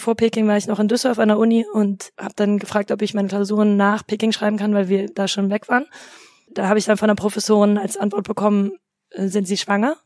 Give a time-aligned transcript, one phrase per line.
[0.00, 3.02] Vor Peking war ich noch in Düsseldorf an der Uni und habe dann gefragt, ob
[3.02, 5.86] ich meine Klausuren nach Peking schreiben kann, weil wir da schon weg waren.
[6.50, 8.72] Da habe ich dann von der Professorin als Antwort bekommen,
[9.10, 9.96] äh, sind Sie schwanger?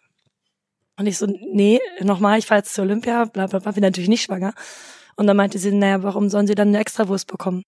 [0.96, 4.08] Und ich so, nee, nochmal, ich fahre jetzt zur Olympia, bla bla bla, bin natürlich
[4.08, 4.54] nicht schwanger.
[5.16, 7.62] Und dann meinte sie, naja, warum sollen sie dann eine Extrawurst bekommen?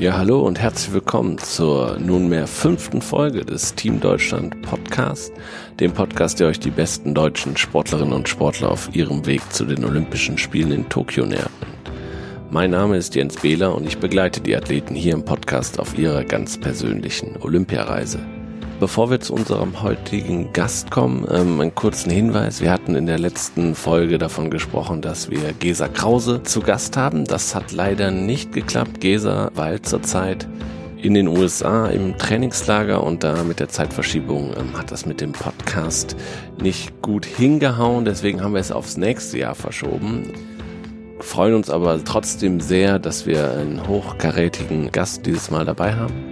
[0.00, 5.30] Ja, hallo und herzlich willkommen zur nunmehr fünften Folge des Team Deutschland Podcast,
[5.78, 9.84] dem Podcast, der euch die besten deutschen Sportlerinnen und Sportler auf ihrem Weg zu den
[9.84, 11.50] Olympischen Spielen in Tokio nähert.
[12.50, 16.24] Mein Name ist Jens Behler und ich begleite die Athleten hier im Podcast auf ihrer
[16.24, 18.20] ganz persönlichen Olympiareise.
[18.80, 22.62] Bevor wir zu unserem heutigen Gast kommen, ähm, einen kurzen Hinweis.
[22.62, 27.26] Wir hatten in der letzten Folge davon gesprochen, dass wir Gesa Krause zu Gast haben.
[27.26, 29.02] Das hat leider nicht geklappt.
[29.02, 30.48] Gesa weil zurzeit
[30.96, 35.32] in den USA im Trainingslager und da mit der Zeitverschiebung ähm, hat das mit dem
[35.32, 36.16] Podcast
[36.58, 38.06] nicht gut hingehauen.
[38.06, 40.32] Deswegen haben wir es aufs nächste Jahr verschoben.
[41.18, 46.29] Freuen uns aber trotzdem sehr, dass wir einen hochkarätigen Gast dieses Mal dabei haben.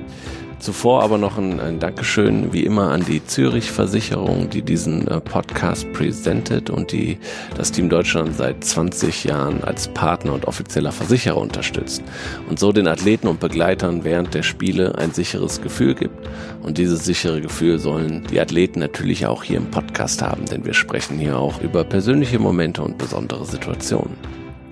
[0.59, 5.21] Zuvor aber noch ein, ein Dankeschön, wie immer, an die Zürich Versicherung, die diesen äh,
[5.21, 7.19] Podcast präsentiert und die
[7.57, 12.03] das Team Deutschland seit 20 Jahren als Partner und offizieller Versicherer unterstützt
[12.49, 16.29] und so den Athleten und Begleitern während der Spiele ein sicheres Gefühl gibt.
[16.61, 20.75] Und dieses sichere Gefühl sollen die Athleten natürlich auch hier im Podcast haben, denn wir
[20.75, 24.17] sprechen hier auch über persönliche Momente und besondere Situationen.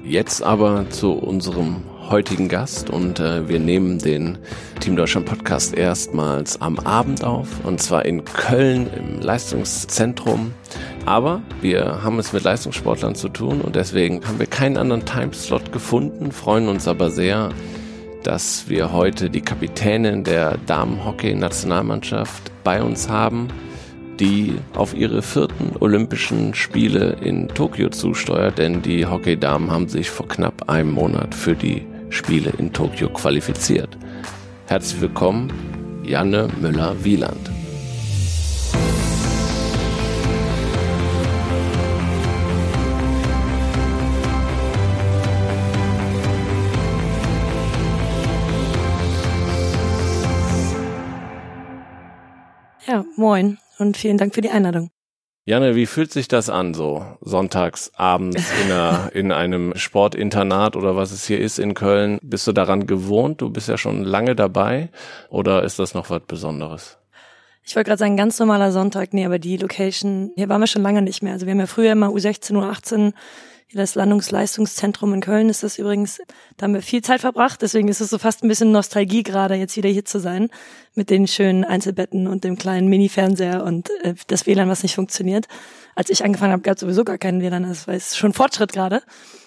[0.05, 1.77] Jetzt aber zu unserem
[2.11, 4.39] heutigen Gast und äh, wir nehmen den
[4.81, 10.53] Team Deutschland Podcast erstmals am Abend auf und zwar in Köln im Leistungszentrum.
[11.05, 15.73] Aber wir haben es mit Leistungssportlern zu tun und deswegen haben wir keinen anderen Timeslot
[15.73, 17.51] gefunden, freuen uns aber sehr,
[18.23, 23.49] dass wir heute die Kapitänin der Damenhockey-Nationalmannschaft bei uns haben
[24.21, 30.27] die auf ihre vierten Olympischen Spiele in Tokio zusteuert, denn die Hockeydamen haben sich vor
[30.27, 33.97] knapp einem Monat für die Spiele in Tokio qualifiziert.
[34.67, 35.53] Herzlich willkommen,
[36.05, 37.51] Janne Müller-Wieland.
[52.87, 54.91] Ja, moin und vielen Dank für die Einladung.
[55.49, 60.97] Janne, wie fühlt sich das an, so sonntags abends in, einer, in einem Sportinternat oder
[60.97, 62.19] was es hier ist in Köln?
[62.21, 63.41] Bist du daran gewohnt?
[63.41, 64.89] Du bist ja schon lange dabei
[65.29, 66.99] oder ist das noch was Besonderes?
[67.63, 70.83] Ich wollte gerade sagen, ganz normaler Sonntag, nee, aber die Location, hier waren wir schon
[70.83, 71.35] lange nicht mehr.
[71.35, 73.13] Also wir haben ja früher immer U16, U18
[73.73, 76.21] das Landungsleistungszentrum in Köln ist das übrigens.
[76.57, 77.63] Da haben wir viel Zeit verbracht.
[77.63, 80.51] Deswegen ist es so fast ein bisschen Nostalgie gerade, jetzt wieder hier zu sein.
[80.95, 85.47] Mit den schönen Einzelbetten und dem kleinen Mini-Fernseher und äh, das WLAN, was nicht funktioniert.
[85.97, 87.65] Als ich angefangen habe, gab es sowieso gar keinen WLAN.
[87.65, 89.03] Das war schon Fortschritt gerade.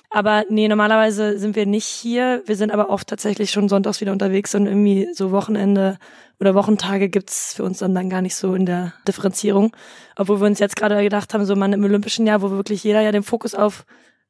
[0.10, 2.42] Aber nee, normalerweise sind wir nicht hier.
[2.46, 5.98] Wir sind aber oft tatsächlich schon sonntags wieder unterwegs und irgendwie so Wochenende
[6.40, 9.76] oder Wochentage gibt's für uns dann, dann gar nicht so in der Differenzierung.
[10.16, 13.02] Obwohl wir uns jetzt gerade gedacht haben, so man im Olympischen Jahr, wo wirklich jeder
[13.02, 13.86] ja den Fokus auf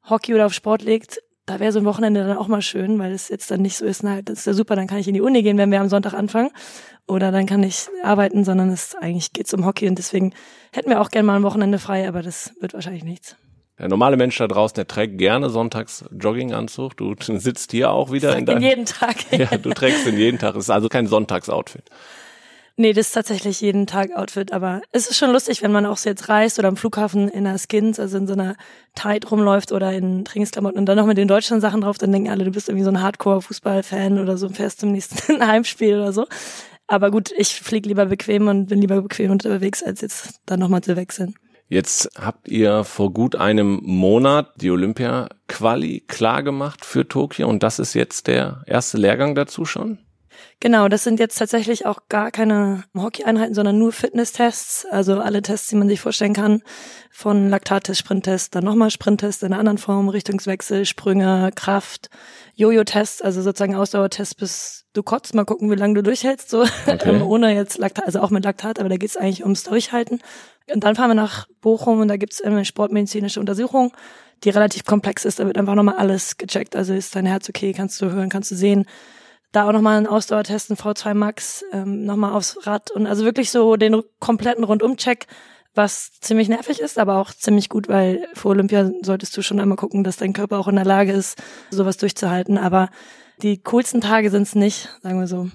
[0.07, 3.11] Hockey oder auf Sport legt, da wäre so ein Wochenende dann auch mal schön, weil
[3.11, 5.15] es jetzt dann nicht so ist, na, das ist ja super, dann kann ich in
[5.15, 6.51] die Uni gehen, wenn wir am Sonntag anfangen.
[7.07, 10.33] Oder dann kann ich arbeiten, sondern es eigentlich geht's um Hockey und deswegen
[10.71, 13.35] hätten wir auch gerne mal ein Wochenende frei, aber das wird wahrscheinlich nichts.
[13.79, 16.97] Der normale Mensch da draußen, der trägt gerne sonntags Jogginganzug.
[16.97, 18.61] Du sitzt hier auch wieder in deinem.
[18.61, 19.15] jeden Tag.
[19.31, 20.55] Ja, du trägst ihn jeden Tag.
[20.55, 21.89] Es ist also kein Sonntagsoutfit.
[22.81, 25.97] Nee, das ist tatsächlich jeden Tag Outfit, aber es ist schon lustig, wenn man auch
[25.97, 28.55] so jetzt reist oder am Flughafen in einer Skins, also in so einer
[28.95, 32.29] Tight rumläuft oder in Trainingsklamotten und dann noch mit den deutschen Sachen drauf, dann denken
[32.29, 36.13] alle, du bist irgendwie so ein Hardcore-Fußballfan oder so und fährst zum nächsten Heimspiel oder
[36.13, 36.25] so.
[36.87, 40.79] Aber gut, ich fliege lieber bequem und bin lieber bequem unterwegs, als jetzt dann nochmal
[40.79, 41.35] zu wechseln.
[41.67, 47.77] Jetzt habt ihr vor gut einem Monat die Olympia-Quali klar gemacht für Tokio und das
[47.77, 49.97] ist jetzt der erste Lehrgang dazu schon?
[50.61, 54.85] Genau, das sind jetzt tatsächlich auch gar keine Hockey-Einheiten, sondern nur Fitness-Tests.
[54.91, 56.61] Also alle Tests, die man sich vorstellen kann.
[57.11, 62.09] Von Laktattest, Sprinttest, dann nochmal Sprinttest in einer anderen Form, Richtungswechsel, Sprünge, Kraft,
[62.55, 65.33] Jojo-Test, also sozusagen Ausdauertest bis du kotzt.
[65.33, 67.21] Mal gucken, wie lange du durchhältst, so okay.
[67.25, 70.21] ohne jetzt Laktat, also auch mit Laktat, aber da geht's eigentlich ums Durchhalten.
[70.73, 73.93] Und dann fahren wir nach Bochum und da gibt's eine sportmedizinische Untersuchung,
[74.43, 75.39] die relativ komplex ist.
[75.39, 76.75] Da wird einfach nochmal alles gecheckt.
[76.75, 78.85] Also ist dein Herz okay, kannst du hören, kannst du sehen
[79.51, 83.51] da auch nochmal einen Ausdauertest, ein V2 Max, ähm, nochmal aufs Rad und also wirklich
[83.51, 85.27] so den kompletten Rundumcheck,
[85.75, 89.77] was ziemlich nervig ist, aber auch ziemlich gut, weil vor Olympia solltest du schon einmal
[89.77, 91.41] gucken, dass dein Körper auch in der Lage ist,
[91.71, 92.57] sowas durchzuhalten.
[92.57, 92.89] Aber
[93.41, 95.49] die coolsten Tage sind es nicht, sagen wir so.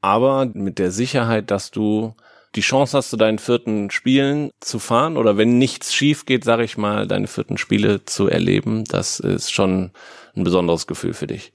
[0.00, 2.14] Aber mit der Sicherheit, dass du
[2.54, 6.62] die Chance hast, zu deinen vierten Spielen zu fahren oder wenn nichts schief geht, sage
[6.62, 9.90] ich mal, deine vierten Spiele zu erleben, das ist schon
[10.36, 11.52] ein besonderes Gefühl für dich.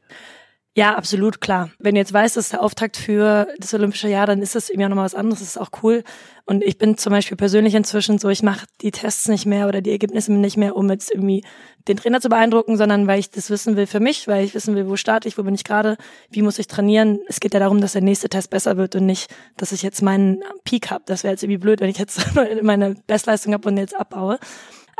[0.78, 1.72] Ja, absolut, klar.
[1.80, 4.70] Wenn du jetzt weißt, das ist der Auftakt für das Olympische Jahr, dann ist das
[4.70, 5.40] irgendwie auch nochmal was anderes.
[5.40, 6.04] Das ist auch cool.
[6.46, 9.82] Und ich bin zum Beispiel persönlich inzwischen so, ich mache die Tests nicht mehr oder
[9.82, 11.44] die Ergebnisse nicht mehr, um jetzt irgendwie
[11.88, 14.76] den Trainer zu beeindrucken, sondern weil ich das wissen will für mich, weil ich wissen
[14.76, 15.98] will, wo starte ich, wo bin ich gerade,
[16.30, 17.20] wie muss ich trainieren.
[17.28, 20.02] Es geht ja darum, dass der nächste Test besser wird und nicht, dass ich jetzt
[20.02, 21.04] meinen Peak habe.
[21.08, 22.22] Das wäre jetzt irgendwie blöd, wenn ich jetzt
[22.62, 24.40] meine Bestleistung habe und jetzt abbaue.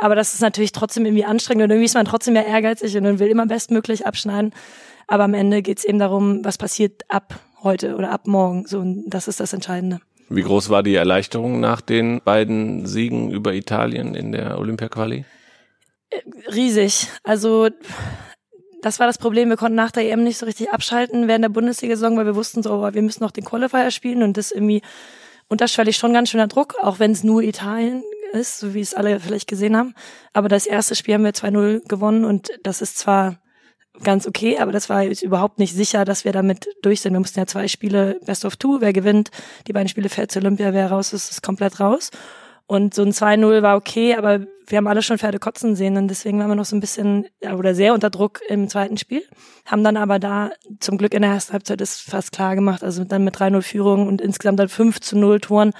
[0.00, 3.18] Aber das ist natürlich trotzdem irgendwie anstrengend und irgendwie ist man trotzdem ja ehrgeizig und
[3.18, 4.52] will immer bestmöglich abschneiden.
[5.06, 8.66] Aber am Ende geht es eben darum, was passiert ab heute oder ab morgen.
[8.66, 10.00] So, und das ist das Entscheidende.
[10.28, 15.24] Wie groß war die Erleichterung nach den beiden Siegen über Italien in der Olympia-Quali?
[16.10, 16.20] Äh,
[16.52, 17.08] riesig.
[17.24, 17.68] Also
[18.80, 19.48] das war das Problem.
[19.48, 22.62] Wir konnten nach der EM nicht so richtig abschalten während der Bundesliga-Saison, weil wir wussten
[22.62, 24.82] so, oh, wir müssen noch den Qualifier spielen und das irgendwie
[25.50, 28.02] unterschwellig schon ganz schöner Druck, auch wenn es nur Italien
[28.32, 29.94] ist, so wie es alle vielleicht gesehen haben.
[30.32, 33.36] Aber das erste Spiel haben wir 2-0 gewonnen und das ist zwar
[34.02, 37.12] ganz okay, aber das war überhaupt nicht sicher, dass wir damit durch sind.
[37.12, 39.30] Wir mussten ja zwei Spiele Best of Two, wer gewinnt,
[39.66, 42.10] die beiden Spiele fällt zu Olympia, wer raus ist, ist komplett raus.
[42.66, 46.08] Und so ein 2-0 war okay, aber wir haben alle schon Pferde kotzen sehen und
[46.08, 49.22] deswegen waren wir noch so ein bisschen ja, oder sehr unter Druck im zweiten Spiel.
[49.66, 53.04] Haben dann aber da zum Glück in der ersten Halbzeit ist fast klar gemacht, also
[53.04, 55.72] dann mit 3-0 Führung und insgesamt dann 5 zu 0 Toren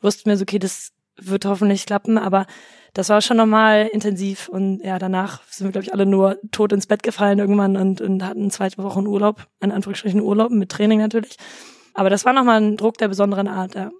[0.00, 2.46] wussten wir so, okay, das wird hoffentlich klappen, aber
[2.92, 6.72] das war schon nochmal intensiv und ja, danach sind wir, glaube ich, alle nur tot
[6.72, 11.00] ins Bett gefallen irgendwann und, und hatten zwei Wochen Urlaub, in Anführungsstrichen Urlaub, mit Training
[11.00, 11.36] natürlich.
[11.94, 13.90] Aber das war nochmal ein Druck der besonderen Art, ja.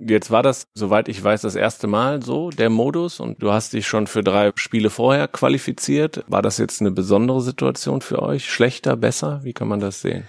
[0.00, 3.72] Jetzt war das, soweit ich weiß, das erste Mal so, der Modus, und du hast
[3.74, 6.24] dich schon für drei Spiele vorher qualifiziert.
[6.28, 8.50] War das jetzt eine besondere Situation für euch?
[8.50, 9.40] Schlechter, besser?
[9.42, 10.24] Wie kann man das sehen?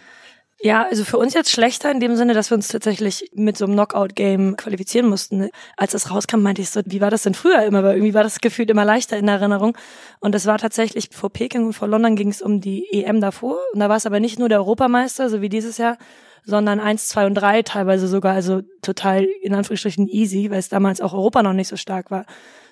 [0.66, 3.66] Ja, also für uns jetzt schlechter in dem Sinne, dass wir uns tatsächlich mit so
[3.66, 5.50] einem Knockout-Game qualifizieren mussten.
[5.76, 7.84] Als das rauskam, meinte ich so, wie war das denn früher immer?
[7.84, 9.78] Weil irgendwie war das gefühlt immer leichter in Erinnerung.
[10.22, 13.58] Und das war tatsächlich vor Peking und vor London ging es um die EM davor.
[13.74, 15.98] Und da war es aber nicht nur der Europameister, so wie dieses Jahr,
[16.46, 21.02] sondern eins, zwei und drei teilweise sogar, also total in Anführungsstrichen easy, weil es damals
[21.02, 22.26] auch Europa noch nicht so stark war.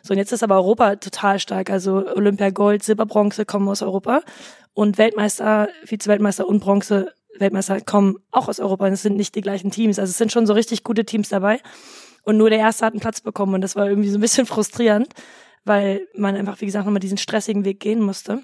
[0.04, 1.70] So, und jetzt ist aber Europa total stark.
[1.70, 4.22] Also Olympia Gold, Silber, Bronze kommen aus Europa.
[4.74, 9.42] Und Weltmeister, Vize-Weltmeister und Bronze Weltmeister kommen auch aus Europa und es sind nicht die
[9.42, 10.00] gleichen Teams.
[10.00, 11.60] Also es sind schon so richtig gute Teams dabei.
[12.24, 14.46] Und nur der erste hat einen Platz bekommen und das war irgendwie so ein bisschen
[14.46, 15.14] frustrierend,
[15.64, 18.42] weil man einfach, wie gesagt, nochmal diesen stressigen Weg gehen musste.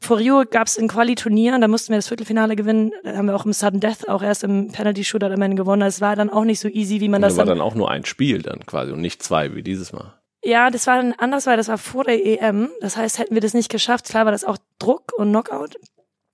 [0.00, 2.92] Vor Rio gab es ein Quali-Turnier und da mussten wir das Viertelfinale gewinnen.
[3.02, 5.80] Da haben wir auch im Sudden Death auch erst im Penalty-Shooter am Ende gewonnen.
[5.80, 7.74] Das war dann auch nicht so easy, wie man und das war dann, dann auch
[7.74, 10.14] nur ein Spiel dann quasi und nicht zwei wie dieses Mal.
[10.42, 12.70] Ja, das war dann anders, weil das war vor der EM.
[12.80, 15.76] Das heißt, hätten wir das nicht geschafft, klar war das auch Druck und Knockout.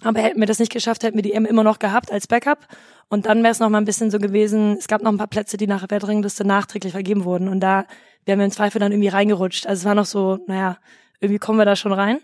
[0.03, 2.69] Aber hätten wir das nicht geschafft, hätten wir die M immer noch gehabt als Backup.
[3.09, 5.27] Und dann wäre es noch mal ein bisschen so gewesen, es gab noch ein paar
[5.27, 7.49] Plätze, die nach der Weltrangliste nachträglich vergeben wurden.
[7.49, 7.87] Und da
[8.27, 9.67] wären wir im Zweifel dann irgendwie reingerutscht.
[9.67, 10.79] Also es war noch so, naja,
[11.21, 12.19] irgendwie kommen wir da schon rein.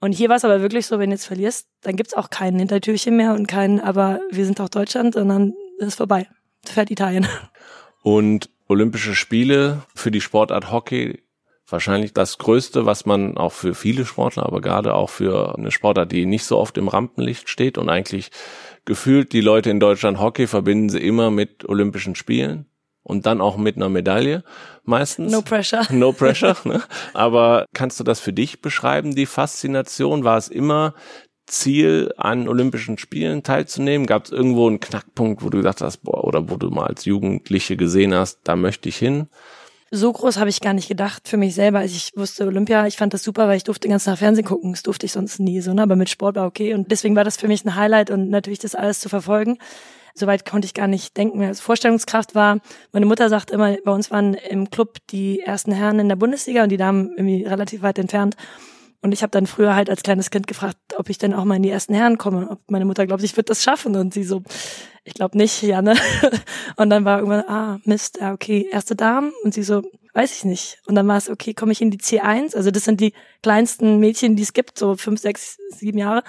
[0.00, 2.56] Und hier war es aber wirklich so, wenn du jetzt verlierst, dann gibt's auch kein
[2.56, 6.28] Hintertürchen mehr und kein, aber wir sind auch Deutschland und dann ist es vorbei.
[6.64, 7.26] Fährt Italien.
[8.02, 11.22] Und Olympische Spiele für die Sportart Hockey
[11.66, 16.12] wahrscheinlich das Größte, was man auch für viele Sportler, aber gerade auch für eine Sportart,
[16.12, 18.30] die nicht so oft im Rampenlicht steht und eigentlich
[18.84, 22.66] gefühlt die Leute in Deutschland Hockey verbinden sie immer mit Olympischen Spielen
[23.08, 24.44] und dann auch mit einer Medaille
[24.84, 25.32] meistens.
[25.32, 25.86] No pressure.
[25.90, 26.56] No pressure.
[26.64, 26.82] Ne?
[27.14, 30.24] Aber kannst du das für dich beschreiben, die Faszination?
[30.24, 30.94] War es immer
[31.46, 34.06] Ziel, an Olympischen Spielen teilzunehmen?
[34.06, 37.06] Gab es irgendwo einen Knackpunkt, wo du gesagt hast, boah, oder wo du mal als
[37.06, 39.28] Jugendliche gesehen hast, da möchte ich hin?
[39.90, 41.78] so groß habe ich gar nicht gedacht für mich selber.
[41.78, 44.44] als ich wusste Olympia, ich fand das super, weil ich durfte den ganzen Tag Fernsehen
[44.44, 44.72] gucken.
[44.72, 45.82] Das durfte ich sonst nie so, ne?
[45.82, 46.74] aber mit Sport war okay.
[46.74, 49.58] Und deswegen war das für mich ein Highlight und natürlich das alles zu verfolgen.
[50.18, 51.42] Soweit konnte ich gar nicht denken.
[51.42, 52.58] Also Vorstellungskraft war,
[52.92, 56.62] meine Mutter sagt immer, bei uns waren im Club die ersten Herren in der Bundesliga
[56.62, 58.36] und die Damen irgendwie relativ weit entfernt.
[59.00, 61.54] Und ich habe dann früher halt als kleines Kind gefragt, ob ich denn auch mal
[61.54, 62.48] in die ersten Herren komme.
[62.50, 63.94] Ob meine Mutter glaubt, ich würde das schaffen.
[63.94, 64.42] Und sie so,
[65.04, 65.94] ich glaube nicht, Janne.
[66.76, 69.32] Und dann war irgendwann, ah, Mist, ja, okay, erste Damen.
[69.44, 69.82] Und sie so,
[70.14, 70.78] weiß ich nicht.
[70.86, 72.56] Und dann war es, okay, komme ich in die C1?
[72.56, 76.24] Also das sind die kleinsten Mädchen, die es gibt, so fünf, sechs, sieben Jahre.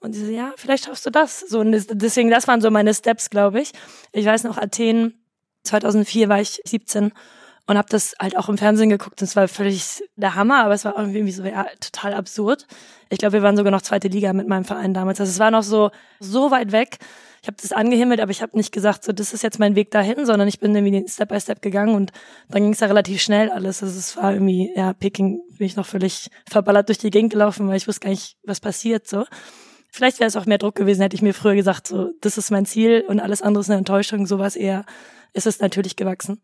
[0.00, 1.40] Und sie so, ja, vielleicht schaffst du das.
[1.40, 3.72] So, deswegen, das waren so meine Steps, glaube ich.
[4.12, 5.14] Ich weiß noch, Athen,
[5.64, 7.12] 2004 war ich 17
[7.68, 9.20] und habe das halt auch im Fernsehen geguckt.
[9.20, 12.66] Und es war völlig der Hammer, aber es war irgendwie so ja, total absurd.
[13.10, 15.20] Ich glaube, wir waren sogar noch zweite Liga mit meinem Verein damals.
[15.20, 16.96] Also es war noch so so weit weg.
[17.42, 19.90] Ich habe das angehimmelt, aber ich habe nicht gesagt, so das ist jetzt mein Weg
[19.90, 22.10] dahin, sondern ich bin irgendwie Step by Step gegangen und
[22.48, 23.82] dann ging es ja relativ schnell alles.
[23.82, 27.68] Also es war irgendwie, ja, Peking bin ich noch völlig verballert durch die Gegend gelaufen,
[27.68, 29.24] weil ich wusste gar nicht, was passiert so.
[29.90, 32.50] Vielleicht wäre es auch mehr Druck gewesen, hätte ich mir früher gesagt, so das ist
[32.50, 34.26] mein Ziel und alles andere ist eine Enttäuschung.
[34.26, 34.84] Sowas eher
[35.32, 36.40] ist es natürlich gewachsen.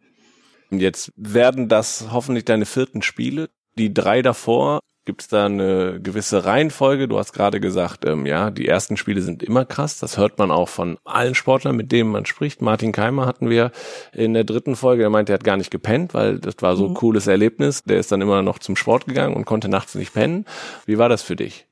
[0.70, 3.50] Jetzt werden das hoffentlich deine vierten Spiele.
[3.76, 7.08] Die drei davor Gibt es da eine gewisse Reihenfolge?
[7.08, 9.98] Du hast gerade gesagt, ähm, ja, die ersten Spiele sind immer krass.
[9.98, 12.62] Das hört man auch von allen Sportlern, mit denen man spricht.
[12.62, 13.70] Martin Keimer hatten wir
[14.14, 15.02] in der dritten Folge.
[15.02, 16.94] Er meinte, er hat gar nicht gepennt, weil das war so ein mhm.
[16.94, 17.82] cooles Erlebnis.
[17.84, 20.46] Der ist dann immer noch zum Sport gegangen und konnte nachts nicht pennen.
[20.86, 21.66] Wie war das für dich?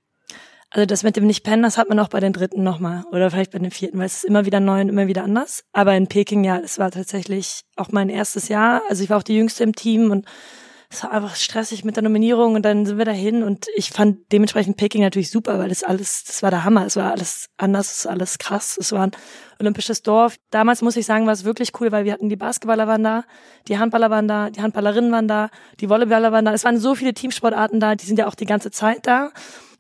[0.75, 3.53] Also das mit dem Nicht-Pennen, das hat man auch bei den dritten nochmal oder vielleicht
[3.53, 5.65] bei den vierten, weil es ist immer wieder neu und immer wieder anders.
[5.73, 8.81] Aber in Peking, ja, es war tatsächlich auch mein erstes Jahr.
[8.89, 10.25] Also ich war auch die Jüngste im Team und
[10.89, 14.31] es war einfach stressig mit der Nominierung und dann sind wir dahin und ich fand
[14.33, 17.99] dementsprechend Peking natürlich super, weil das alles, das war der Hammer, es war alles anders,
[17.99, 19.13] es war alles krass, es war ein
[19.59, 20.37] olympisches Dorf.
[20.51, 23.25] Damals muss ich sagen, war es wirklich cool, weil wir hatten die Basketballer waren da,
[23.69, 25.51] die Handballer waren da, die Handballerinnen waren da,
[25.81, 26.53] die Volleyballer waren da.
[26.53, 29.33] Es waren so viele Teamsportarten da, die sind ja auch die ganze Zeit da.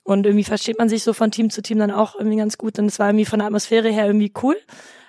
[0.04, 2.78] Und irgendwie versteht man sich so von Team zu Team dann auch irgendwie ganz gut.
[2.78, 4.56] Und es war irgendwie von der Atmosphäre her irgendwie cool.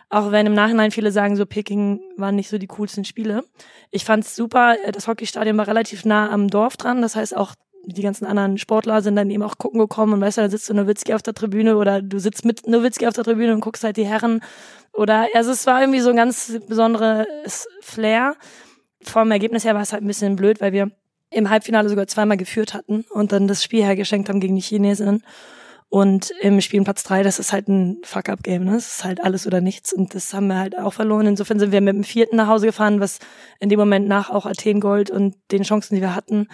[0.09, 3.43] Auch wenn im Nachhinein viele sagen, so Peking waren nicht so die coolsten Spiele.
[3.89, 4.75] Ich fand's super.
[4.91, 7.01] Das Hockeystadion war relativ nah am Dorf dran.
[7.01, 10.37] Das heißt auch die ganzen anderen Sportler sind dann eben auch gucken gekommen und weißt
[10.37, 13.25] du, da sitzt du Nowitzki auf der Tribüne oder du sitzt mit Nowitzki auf der
[13.25, 14.41] Tribüne und guckst halt die Herren.
[14.93, 18.35] Oder also es war irgendwie so ein ganz besonderes Flair.
[19.01, 20.91] Vom Ergebnis her war es halt ein bisschen blöd, weil wir
[21.33, 25.23] im Halbfinale sogar zweimal geführt hatten und dann das Spiel hergeschenkt haben gegen die Chinesinnen.
[25.89, 28.71] Und im Spiel Platz drei, das ist halt ein Fuck-up-Game, ne?
[28.71, 29.93] Das ist halt alles oder nichts.
[29.93, 31.27] Und das haben wir halt auch verloren.
[31.27, 33.19] Insofern sind wir mit dem vierten nach Hause gefahren, was
[33.59, 36.47] in dem Moment nach auch Athen Gold und den Chancen, die wir hatten,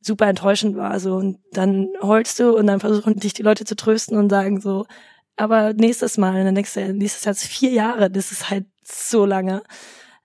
[0.00, 0.98] super enttäuschend war.
[0.98, 4.60] So, und dann heulst du und dann versuchen dich die Leute zu trösten und sagen
[4.60, 4.86] so,
[5.36, 9.62] aber nächstes Mal, dann denkst du, nächstes Jahr vier Jahre, das ist halt so lange.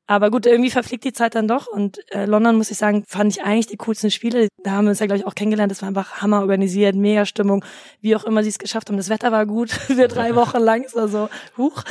[0.07, 1.67] Aber gut, irgendwie verfliegt die Zeit dann doch.
[1.67, 4.49] Und äh, London, muss ich sagen, fand ich eigentlich die coolsten Spiele.
[4.63, 5.71] Da haben wir uns ja, glaube ich, auch kennengelernt.
[5.71, 7.65] Das war einfach Hammer organisiert, mega Stimmung.
[8.01, 8.97] Wie auch immer sie es geschafft haben.
[8.97, 10.83] Das Wetter war gut für drei Wochen lang.
[10.83, 11.83] Es war so, huch.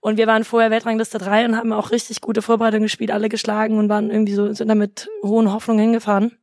[0.00, 3.78] Und wir waren vorher Weltrangliste 3 und haben auch richtig gute Vorbereitungen gespielt, alle geschlagen
[3.78, 6.38] und waren irgendwie so, sind da mit hohen Hoffnungen hingefahren.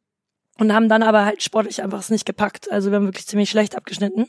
[0.60, 2.72] Und haben dann aber halt sportlich einfach es nicht gepackt.
[2.72, 4.28] Also wir haben wirklich ziemlich schlecht abgeschnitten.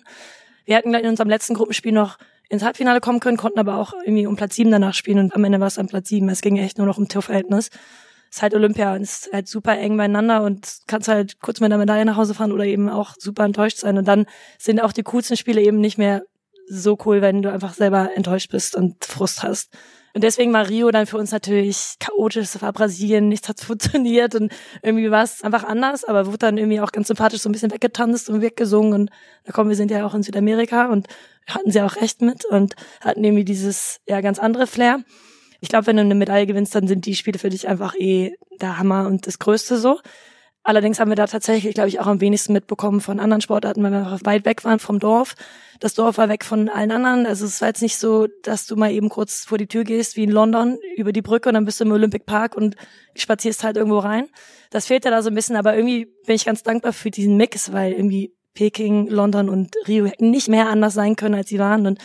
[0.64, 2.18] Wir hatten in unserem letzten Gruppenspiel noch
[2.48, 5.44] ins Halbfinale kommen können, konnten aber auch irgendwie um Platz 7 danach spielen und am
[5.44, 6.28] Ende war es dann Platz 7.
[6.28, 7.70] Es ging echt nur noch um Torverhältnis.
[8.30, 11.70] Ist halt Olympia und es ist halt super eng beieinander und kannst halt kurz mit
[11.70, 13.96] der Medaille nach Hause fahren oder eben auch super enttäuscht sein.
[13.96, 14.26] Und dann
[14.58, 16.22] sind auch die coolsten Spiele eben nicht mehr
[16.68, 19.74] so cool, wenn du einfach selber enttäuscht bist und Frust hast.
[20.14, 22.54] Und deswegen war Rio dann für uns natürlich chaotisch.
[22.54, 26.58] Es war Brasilien, nichts hat funktioniert und irgendwie war es einfach anders, aber wurde dann
[26.58, 28.92] irgendwie auch ganz sympathisch so ein bisschen weggetanzt und weggesungen.
[28.92, 29.10] Und
[29.44, 31.06] da kommen wir sind ja auch in Südamerika und
[31.46, 35.00] hatten sie auch recht mit und hatten irgendwie dieses ja ganz andere Flair.
[35.60, 38.36] Ich glaube, wenn du eine Medaille gewinnst, dann sind die Spiele für dich einfach eh
[38.60, 39.98] der Hammer und das Größte so.
[40.68, 43.90] Allerdings haben wir da tatsächlich, glaube ich, auch am wenigsten mitbekommen von anderen Sportarten, weil
[43.90, 45.34] wir einfach weit weg waren vom Dorf.
[45.80, 47.24] Das Dorf war weg von allen anderen.
[47.24, 50.16] Also es war jetzt nicht so, dass du mal eben kurz vor die Tür gehst,
[50.16, 52.76] wie in London, über die Brücke und dann bist du im Olympic Park und
[53.16, 54.26] spazierst halt irgendwo rein.
[54.68, 57.38] Das fehlt ja da so ein bisschen, aber irgendwie bin ich ganz dankbar für diesen
[57.38, 61.58] Mix, weil irgendwie Peking, London und Rio hätten nicht mehr anders sein können, als sie
[61.58, 61.86] waren.
[61.86, 61.98] Und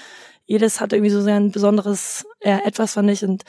[0.46, 3.25] jedes hat irgendwie so sein besonderes ja, etwas, fand ich.
[3.25, 3.43] Und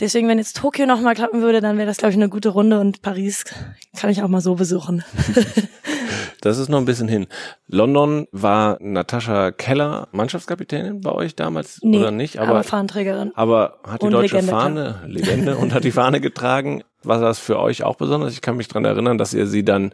[0.00, 2.80] deswegen, wenn jetzt Tokio nochmal klappen würde, dann wäre das, glaube ich, eine gute Runde.
[2.80, 3.44] Und Paris
[3.96, 5.04] kann ich auch mal so besuchen.
[6.42, 7.26] Das ist noch ein bisschen hin.
[7.66, 12.38] London war Natascha Keller Mannschaftskapitänin bei euch damals nee, oder nicht?
[12.38, 13.32] Aber, aber Fahnenträgerin.
[13.34, 15.00] Aber hat die deutsche Legende, Fahne, klar.
[15.08, 16.84] Legende, und hat die Fahne getragen.
[17.02, 18.32] War das für euch auch besonders?
[18.32, 19.92] Ich kann mich dran erinnern, dass ihr sie dann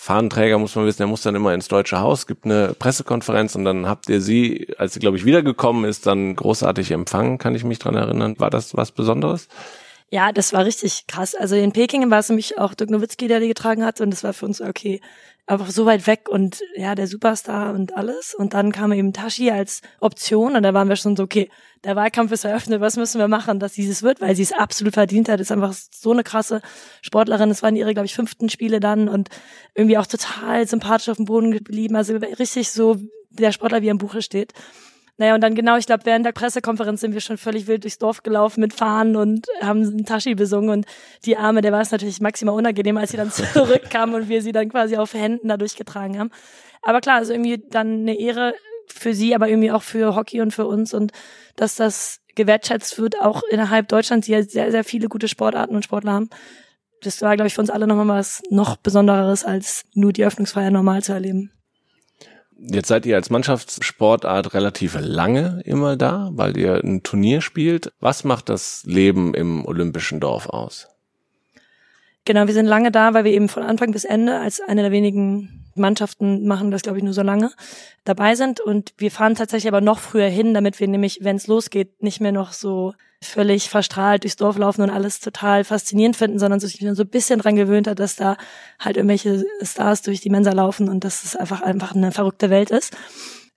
[0.00, 3.64] Fahnenträger muss man wissen, der muss dann immer ins Deutsche Haus, gibt eine Pressekonferenz und
[3.64, 7.64] dann habt ihr sie, als sie, glaube ich, wiedergekommen ist, dann großartig empfangen, kann ich
[7.64, 8.38] mich dran erinnern.
[8.38, 9.48] War das was Besonderes?
[10.08, 11.34] Ja, das war richtig krass.
[11.34, 14.22] Also in Peking war es nämlich auch Dirk Nowitzki, der die getragen hat und das
[14.22, 15.00] war für uns okay
[15.48, 18.34] einfach so weit weg und ja, der Superstar und alles.
[18.34, 21.50] Und dann kam eben Tashi als Option und da waren wir schon so, okay,
[21.84, 24.94] der Wahlkampf ist eröffnet, was müssen wir machen, dass dieses wird, weil sie es absolut
[24.94, 25.40] verdient hat.
[25.40, 26.60] Ist einfach so eine krasse
[27.02, 27.50] Sportlerin.
[27.50, 29.28] Es waren ihre, glaube ich, fünften Spiele dann und
[29.74, 31.96] irgendwie auch total sympathisch auf dem Boden geblieben.
[31.96, 32.96] Also richtig so
[33.30, 34.52] der Sportler, wie er im Buche steht.
[35.20, 37.98] Naja, und dann genau, ich glaube, während der Pressekonferenz sind wir schon völlig wild durchs
[37.98, 40.86] Dorf gelaufen mit Fahnen und haben einen Tashi besungen und
[41.24, 44.52] die Arme, der war es natürlich maximal unangenehm, als sie dann zurückkam und wir sie
[44.52, 46.30] dann quasi auf Händen da durchgetragen haben.
[46.82, 48.54] Aber klar, also irgendwie dann eine Ehre
[48.92, 51.12] für sie, aber irgendwie auch für Hockey und für uns und
[51.56, 55.84] dass das gewertschätzt wird, auch innerhalb Deutschlands, die ja sehr, sehr viele gute Sportarten und
[55.84, 56.30] Sportler haben.
[57.02, 60.70] Das war, glaube ich, für uns alle nochmal was noch Besonderes, als nur die Öffnungsfeier
[60.70, 61.52] normal zu erleben.
[62.60, 67.92] Jetzt seid ihr als Mannschaftssportart relativ lange immer da, weil ihr ein Turnier spielt.
[68.00, 70.88] Was macht das Leben im Olympischen Dorf aus?
[72.24, 74.90] Genau, wir sind lange da, weil wir eben von Anfang bis Ende als eine der
[74.90, 77.50] wenigen Mannschaften machen das, glaube ich, nur so lange
[78.04, 78.60] dabei sind.
[78.60, 82.20] Und wir fahren tatsächlich aber noch früher hin, damit wir nämlich, wenn es losgeht, nicht
[82.20, 86.78] mehr noch so völlig verstrahlt durchs Dorf laufen und alles total faszinierend finden, sondern sich
[86.78, 88.36] so ein bisschen dran gewöhnt hat, dass da
[88.78, 92.70] halt irgendwelche Stars durch die Mensa laufen und dass es einfach einfach eine verrückte Welt
[92.70, 92.96] ist.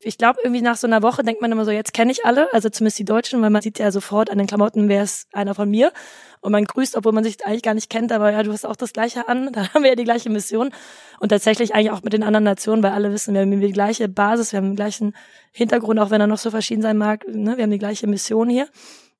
[0.03, 2.51] Ich glaube, irgendwie nach so einer Woche denkt man immer so, jetzt kenne ich alle,
[2.53, 5.53] also zumindest die Deutschen, weil man sieht ja sofort an den Klamotten, wer ist einer
[5.53, 5.91] von mir.
[6.39, 8.75] Und man grüßt, obwohl man sich eigentlich gar nicht kennt, aber ja, du hast auch
[8.75, 10.71] das Gleiche an, da haben wir ja die gleiche Mission.
[11.19, 14.09] Und tatsächlich eigentlich auch mit den anderen Nationen, weil alle wissen, wir haben die gleiche
[14.09, 15.15] Basis, wir haben den gleichen
[15.51, 17.57] Hintergrund, auch wenn er noch so verschieden sein mag, ne?
[17.57, 18.67] wir haben die gleiche Mission hier.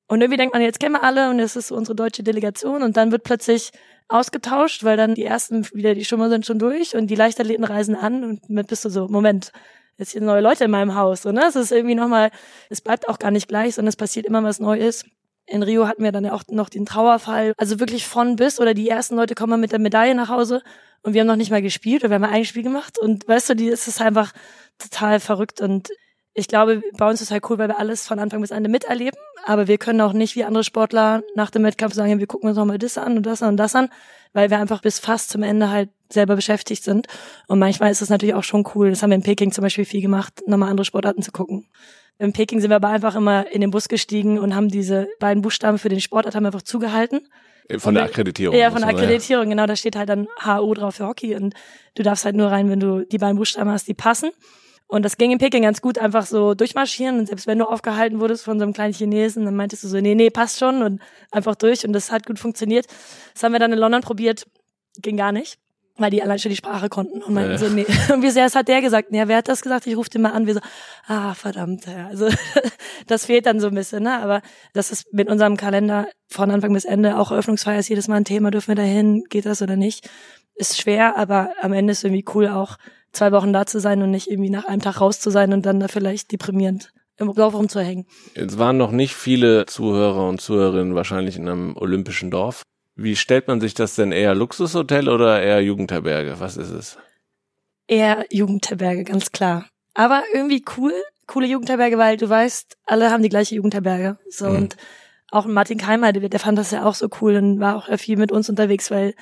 [0.08, 2.96] Und irgendwie denkt man, jetzt kennen wir alle und es ist unsere deutsche Delegation und
[2.96, 3.70] dann wird plötzlich
[4.08, 7.94] ausgetauscht, weil dann die ersten wieder die Schummer sind schon durch und die Leichtathleten reisen
[7.94, 9.52] an und mit bist du so, Moment,
[10.02, 11.22] jetzt hier neue Leute in meinem Haus.
[11.22, 11.44] So, ne?
[11.48, 12.30] Es ist irgendwie nochmal,
[12.68, 15.04] es bleibt auch gar nicht gleich, sondern es passiert immer was Neues.
[15.46, 17.54] In Rio hatten wir dann ja auch noch den Trauerfall.
[17.56, 20.62] Also wirklich von bis oder die ersten Leute kommen mit der Medaille nach Hause
[21.02, 23.50] und wir haben noch nicht mal gespielt oder wir haben ein Spiel gemacht und weißt
[23.50, 24.32] du, die ist es einfach
[24.78, 25.88] total verrückt und
[26.34, 29.18] ich glaube, bei uns ist halt cool, weil wir alles von Anfang bis Ende miterleben,
[29.44, 32.56] aber wir können auch nicht wie andere Sportler nach dem Wettkampf sagen, wir gucken uns
[32.56, 33.88] nochmal das an und das an und das an,
[34.32, 37.06] weil wir einfach bis fast zum Ende halt selber beschäftigt sind.
[37.48, 39.84] Und manchmal ist es natürlich auch schon cool, das haben wir in Peking zum Beispiel
[39.84, 41.66] viel gemacht, nochmal andere Sportarten zu gucken.
[42.18, 45.42] In Peking sind wir aber einfach immer in den Bus gestiegen und haben diese beiden
[45.42, 47.26] Buchstaben für den Sportart haben einfach zugehalten.
[47.78, 48.56] Von der Akkreditierung.
[48.56, 49.66] Ja, von der Akkreditierung, genau.
[49.66, 51.54] Da steht halt dann HO drauf für Hockey und
[51.94, 54.30] du darfst halt nur rein, wenn du die beiden Buchstaben hast, die passen.
[54.92, 57.18] Und das ging in Peking ganz gut, einfach so durchmarschieren.
[57.18, 59.98] Und selbst wenn du aufgehalten wurdest von so einem kleinen Chinesen, dann meintest du so,
[59.98, 61.86] nee, nee, passt schon und einfach durch.
[61.86, 62.86] Und das hat gut funktioniert.
[63.32, 64.46] Das haben wir dann in London probiert.
[65.00, 65.58] Ging gar nicht
[65.98, 67.58] weil die allein schon die Sprache konnten und meinten ja.
[67.58, 67.84] so, nee.
[68.12, 69.08] Und wie sehr es hat der gesagt?
[69.12, 69.86] Ja, wer hat das gesagt?
[69.86, 70.46] Ich rufe den mal an.
[70.46, 70.60] Wir so,
[71.06, 72.08] ah, verdammt, ja.
[72.08, 72.28] Also
[73.06, 74.18] das fehlt dann so ein bisschen, ne?
[74.18, 74.40] Aber
[74.72, 78.24] das ist mit unserem Kalender von Anfang bis Ende, auch Eröffnungsfeier ist jedes Mal ein
[78.24, 80.08] Thema, dürfen wir dahin, geht das oder nicht?
[80.54, 82.78] Ist schwer, aber am Ende ist irgendwie cool, auch
[83.12, 85.66] zwei Wochen da zu sein und nicht irgendwie nach einem Tag raus zu sein und
[85.66, 88.06] dann da vielleicht deprimierend im Dorf rumzuhängen.
[88.34, 92.62] Es waren noch nicht viele Zuhörer und Zuhörerinnen wahrscheinlich in einem olympischen Dorf.
[92.94, 96.40] Wie stellt man sich das denn eher Luxushotel oder eher Jugendherberge?
[96.40, 96.98] Was ist es?
[97.86, 99.66] Eher Jugendherberge, ganz klar.
[99.94, 100.92] Aber irgendwie cool,
[101.26, 104.18] coole Jugendherberge, weil du weißt, alle haben die gleiche Jugendherberge.
[104.28, 104.56] So mhm.
[104.56, 104.76] und
[105.30, 108.18] auch Martin Keimer, der, der fand das ja auch so cool und war auch viel
[108.18, 109.14] mit uns unterwegs, weil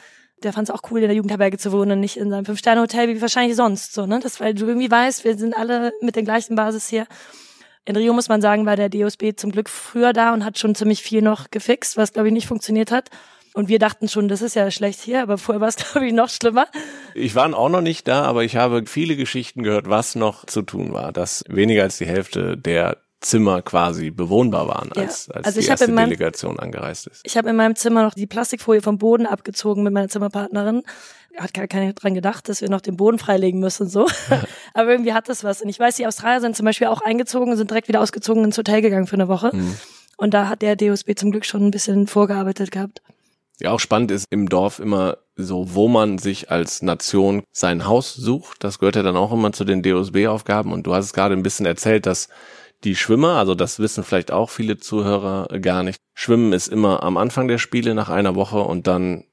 [0.43, 3.09] der fand es auch cool, in der Jugendherberge zu wohnen und nicht in seinem Fünf-Sterne-Hotel
[3.09, 3.93] wie wahrscheinlich sonst.
[3.93, 4.21] So, ne?
[4.23, 7.07] Das, weil du irgendwie weißt, wir sind alle mit der gleichen Basis hier.
[7.85, 10.75] In Rio muss man sagen, war der DOSB zum Glück früher da und hat schon
[10.75, 13.11] ziemlich viel noch gefixt, was glaube ich nicht funktioniert hat.
[13.53, 16.13] Und wir dachten schon, das ist ja schlecht hier, aber vorher war es, glaube ich,
[16.13, 16.67] noch schlimmer.
[17.15, 20.63] Ich war auch noch nicht da, aber ich habe viele Geschichten gehört, was noch zu
[20.63, 25.35] tun war, dass weniger als die Hälfte der Zimmer quasi bewohnbar waren, als, ja.
[25.35, 27.21] als also die erste meinem, Delegation angereist ist.
[27.25, 30.83] Ich habe in meinem Zimmer noch die Plastikfolie vom Boden abgezogen mit meiner Zimmerpartnerin.
[31.37, 34.07] Hat gar keiner dran gedacht, dass wir noch den Boden freilegen müssen so.
[34.75, 35.61] Aber irgendwie hat das was.
[35.63, 38.59] Und ich weiß, die Australier sind zum Beispiel auch eingezogen, sind direkt wieder ausgezogen ins
[38.59, 39.55] Hotel gegangen für eine Woche.
[39.55, 39.77] Mhm.
[40.17, 43.01] Und da hat der DOSB zum Glück schon ein bisschen vorgearbeitet gehabt.
[43.61, 48.15] Ja, auch spannend ist im Dorf immer so, wo man sich als Nation sein Haus
[48.15, 48.65] sucht.
[48.65, 50.73] Das gehört ja dann auch immer zu den DOSB-Aufgaben.
[50.73, 52.29] Und du hast es gerade ein bisschen erzählt, dass
[52.85, 55.99] die Schwimmer, also das wissen vielleicht auch viele Zuhörer gar nicht.
[56.15, 59.25] Schwimmen ist immer am Anfang der Spiele nach einer Woche und dann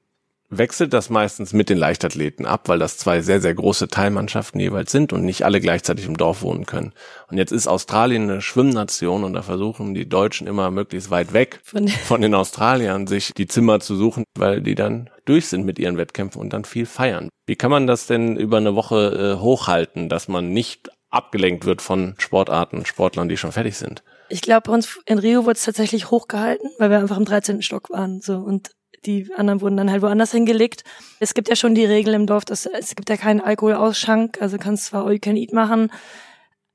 [0.50, 4.90] wechselt das meistens mit den Leichtathleten ab, weil das zwei sehr, sehr große Teilmannschaften jeweils
[4.90, 6.92] sind und nicht alle gleichzeitig im Dorf wohnen können.
[7.30, 11.60] Und jetzt ist Australien eine Schwimmnation und da versuchen die Deutschen immer möglichst weit weg
[11.62, 15.78] von, von den Australiern sich die Zimmer zu suchen, weil die dann durch sind mit
[15.78, 17.28] ihren Wettkämpfen und dann viel feiern.
[17.46, 21.82] Wie kann man das denn über eine Woche äh, hochhalten, dass man nicht abgelenkt wird
[21.82, 24.02] von Sportarten, Sportlern, die schon fertig sind?
[24.28, 27.62] Ich glaube, bei uns in Rio wurde es tatsächlich hochgehalten, weil wir einfach im 13.
[27.62, 28.20] Stock waren.
[28.20, 28.70] So und
[29.04, 30.84] die anderen wurden dann halt woanders hingelegt.
[31.20, 34.58] Es gibt ja schon die Regel im Dorf, dass es gibt ja keinen Alkoholausschank, also
[34.58, 35.90] kannst zwar All You Can Eat machen.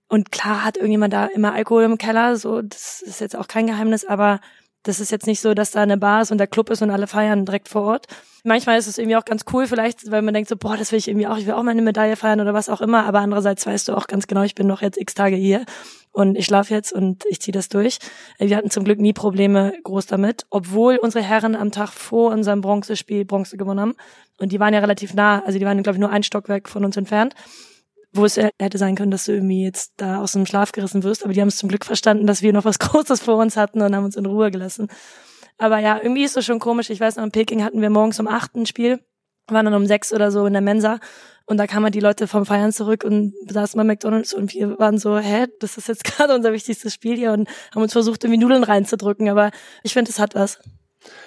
[0.07, 3.67] Und klar hat irgendjemand da immer Alkohol im Keller, so das ist jetzt auch kein
[3.67, 4.41] Geheimnis, aber
[4.83, 6.91] das ist jetzt nicht so, dass da eine Bar ist und der Club ist und
[6.91, 8.07] alle feiern direkt vor Ort.
[8.43, 10.99] Manchmal ist es irgendwie auch ganz cool, vielleicht, weil man denkt so, boah, das will
[10.99, 13.05] ich irgendwie auch, ich will auch meine Medaille feiern oder was auch immer.
[13.05, 15.65] Aber andererseits weißt du auch ganz genau, ich bin noch jetzt x Tage hier
[16.11, 17.99] und ich schlafe jetzt und ich ziehe das durch.
[18.37, 22.59] Wir hatten zum Glück nie Probleme groß damit, obwohl unsere Herren am Tag vor unserem
[22.59, 23.95] Bronzespiel Bronze gewonnen haben.
[24.37, 26.83] Und die waren ja relativ nah, also die waren, glaube ich, nur ein Stockwerk von
[26.83, 27.35] uns entfernt
[28.13, 31.23] wo es hätte sein können, dass du irgendwie jetzt da aus dem Schlaf gerissen wirst.
[31.23, 33.81] Aber die haben es zum Glück verstanden, dass wir noch was Großes vor uns hatten
[33.81, 34.87] und haben uns in Ruhe gelassen.
[35.57, 36.89] Aber ja, irgendwie ist das schon komisch.
[36.89, 38.99] Ich weiß noch, in Peking hatten wir morgens um acht ein Spiel,
[39.47, 40.99] waren dann um sechs oder so in der Mensa.
[41.45, 44.97] Und da kamen die Leute vom Feiern zurück und saßen bei McDonalds und wir waren
[44.97, 48.39] so, hä, das ist jetzt gerade unser wichtigstes Spiel hier und haben uns versucht, irgendwie
[48.39, 49.27] Nudeln reinzudrücken.
[49.29, 49.51] Aber
[49.83, 50.59] ich finde, es hat was.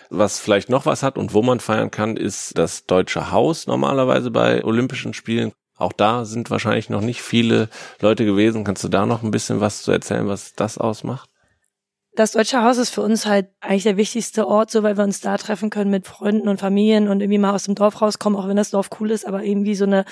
[0.09, 4.31] Was vielleicht noch was hat und wo man feiern kann, ist das Deutsche Haus normalerweise
[4.31, 5.53] bei Olympischen Spielen.
[5.77, 7.69] Auch da sind wahrscheinlich noch nicht viele
[8.01, 8.65] Leute gewesen.
[8.65, 11.31] Kannst du da noch ein bisschen was zu erzählen, was das ausmacht?
[12.15, 15.21] Das Deutsche Haus ist für uns halt eigentlich der wichtigste Ort, so weil wir uns
[15.21, 18.49] da treffen können mit Freunden und Familien und irgendwie mal aus dem Dorf rauskommen, auch
[18.49, 20.07] wenn das Dorf cool ist, aber irgendwie so eine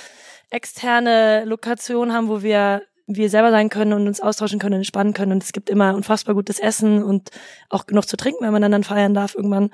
[0.51, 5.13] externe Lokation haben, wo wir wir selber sein können und uns austauschen können und entspannen
[5.13, 5.33] können.
[5.33, 7.31] Und es gibt immer unfassbar gutes Essen und
[7.69, 9.71] auch genug zu trinken, wenn man dann, dann feiern darf irgendwann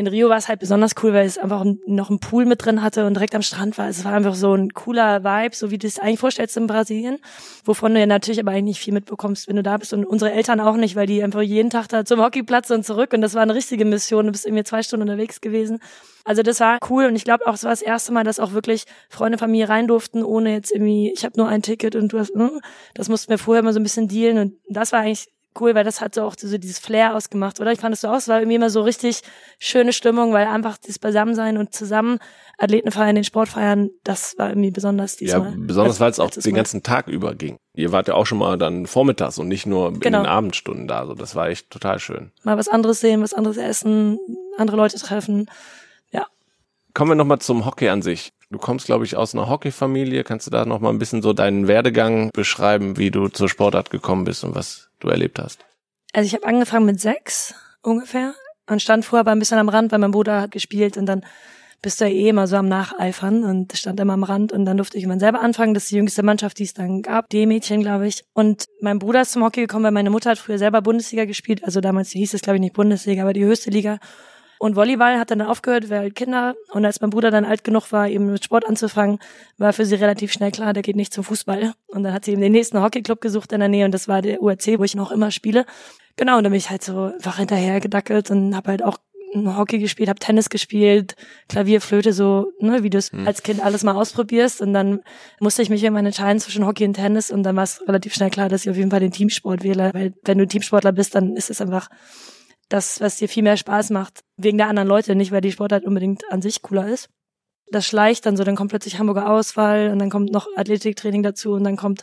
[0.00, 2.82] in Rio war es halt besonders cool, weil es einfach noch einen Pool mit drin
[2.82, 3.88] hatte und direkt am Strand war.
[3.88, 7.18] Es war einfach so ein cooler Vibe, so wie du es eigentlich vorstellst in Brasilien,
[7.64, 9.92] wovon du ja natürlich aber eigentlich nicht viel mitbekommst, wenn du da bist.
[9.92, 13.12] Und unsere Eltern auch nicht, weil die einfach jeden Tag da zum Hockeyplatz und zurück
[13.12, 14.26] und das war eine richtige Mission.
[14.26, 15.80] Du bist irgendwie zwei Stunden unterwegs gewesen.
[16.24, 18.52] Also das war cool und ich glaube auch, es war das erste Mal, dass auch
[18.52, 22.18] wirklich Freunde, Familie rein durften, ohne jetzt irgendwie, ich habe nur ein Ticket und du
[22.18, 22.60] hast, hm,
[22.94, 25.28] das mussten wir vorher mal so ein bisschen dealen und das war eigentlich
[25.58, 27.72] cool, weil das hat so auch so dieses Flair ausgemacht, oder?
[27.72, 29.22] Ich fand es so aus, war irgendwie immer so richtig
[29.58, 32.18] schöne Stimmung, weil einfach das Beisammensein und zusammen
[32.58, 35.50] Athleten feiern, den Sport feiern, das war irgendwie besonders diesmal.
[35.50, 37.56] Ja, besonders weil es auch den ganzen Tag über ging.
[37.74, 40.18] Ihr wart ja auch schon mal dann vormittags und nicht nur genau.
[40.18, 42.32] in den Abendstunden da, so das war echt total schön.
[42.44, 44.18] Mal was anderes sehen, was anderes essen,
[44.56, 45.46] andere Leute treffen.
[46.94, 48.32] Kommen wir nochmal zum Hockey an sich.
[48.50, 50.24] Du kommst, glaube ich, aus einer Hockeyfamilie.
[50.24, 53.90] Kannst du da noch mal ein bisschen so deinen Werdegang beschreiben, wie du zur Sportart
[53.90, 55.64] gekommen bist und was du erlebt hast?
[56.12, 58.34] Also ich habe angefangen mit sechs ungefähr
[58.68, 61.24] und stand vorher aber ein bisschen am Rand, weil mein Bruder hat gespielt und dann
[61.82, 64.76] bist du ja eh immer so am Nacheifern und stand immer am Rand und dann
[64.76, 65.72] durfte ich irgendwann selber anfangen.
[65.72, 68.24] Das ist die jüngste Mannschaft, die es dann gab, D-Mädchen, glaube ich.
[68.34, 71.64] Und mein Bruder ist zum Hockey gekommen, weil meine Mutter hat früher selber Bundesliga gespielt.
[71.64, 73.98] Also damals hieß es, glaube ich, nicht Bundesliga, aber die höchste Liga.
[74.62, 76.54] Und Volleyball hat dann aufgehört, weil halt Kinder.
[76.70, 79.18] Und als mein Bruder dann alt genug war, eben mit Sport anzufangen,
[79.56, 81.72] war für sie relativ schnell klar, der geht nicht zum Fußball.
[81.86, 84.20] Und dann hat sie eben den nächsten Hockeyclub gesucht in der Nähe und das war
[84.20, 85.64] der URC, wo ich noch immer spiele.
[86.16, 88.98] Genau, und dann bin ich halt so einfach hinterher gedackelt und habe halt auch
[89.34, 91.16] Hockey gespielt, habe Tennis gespielt,
[91.48, 93.26] Klavier, Flöte, so, ne, wie du es hm.
[93.26, 94.60] als Kind alles mal ausprobierst.
[94.60, 95.00] Und dann
[95.38, 98.28] musste ich mich irgendwann entscheiden zwischen Hockey und Tennis und dann war es relativ schnell
[98.28, 101.34] klar, dass ich auf jeden Fall den Teamsport wähle, weil wenn du Teamsportler bist, dann
[101.34, 101.88] ist es einfach
[102.70, 105.84] das, was dir viel mehr Spaß macht, wegen der anderen Leute, nicht weil die Sportart
[105.84, 107.10] unbedingt an sich cooler ist.
[107.70, 111.52] Das schleicht dann so, dann kommt plötzlich Hamburger Auswahl und dann kommt noch Athletiktraining dazu
[111.52, 112.02] und dann kommt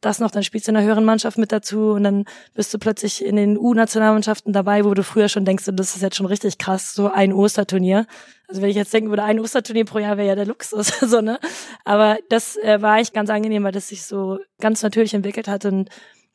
[0.00, 2.78] das noch, dann spielst du in einer höheren Mannschaft mit dazu und dann bist du
[2.78, 6.58] plötzlich in den U-Nationalmannschaften dabei, wo du früher schon denkst, das ist jetzt schon richtig
[6.58, 8.06] krass, so ein Osterturnier.
[8.48, 11.20] Also wenn ich jetzt denken würde, ein Osterturnier pro Jahr wäre ja der Luxus, so,
[11.20, 11.38] ne?
[11.84, 15.66] Aber das äh, war eigentlich ganz angenehm, weil das sich so ganz natürlich entwickelt hat
[15.66, 15.90] und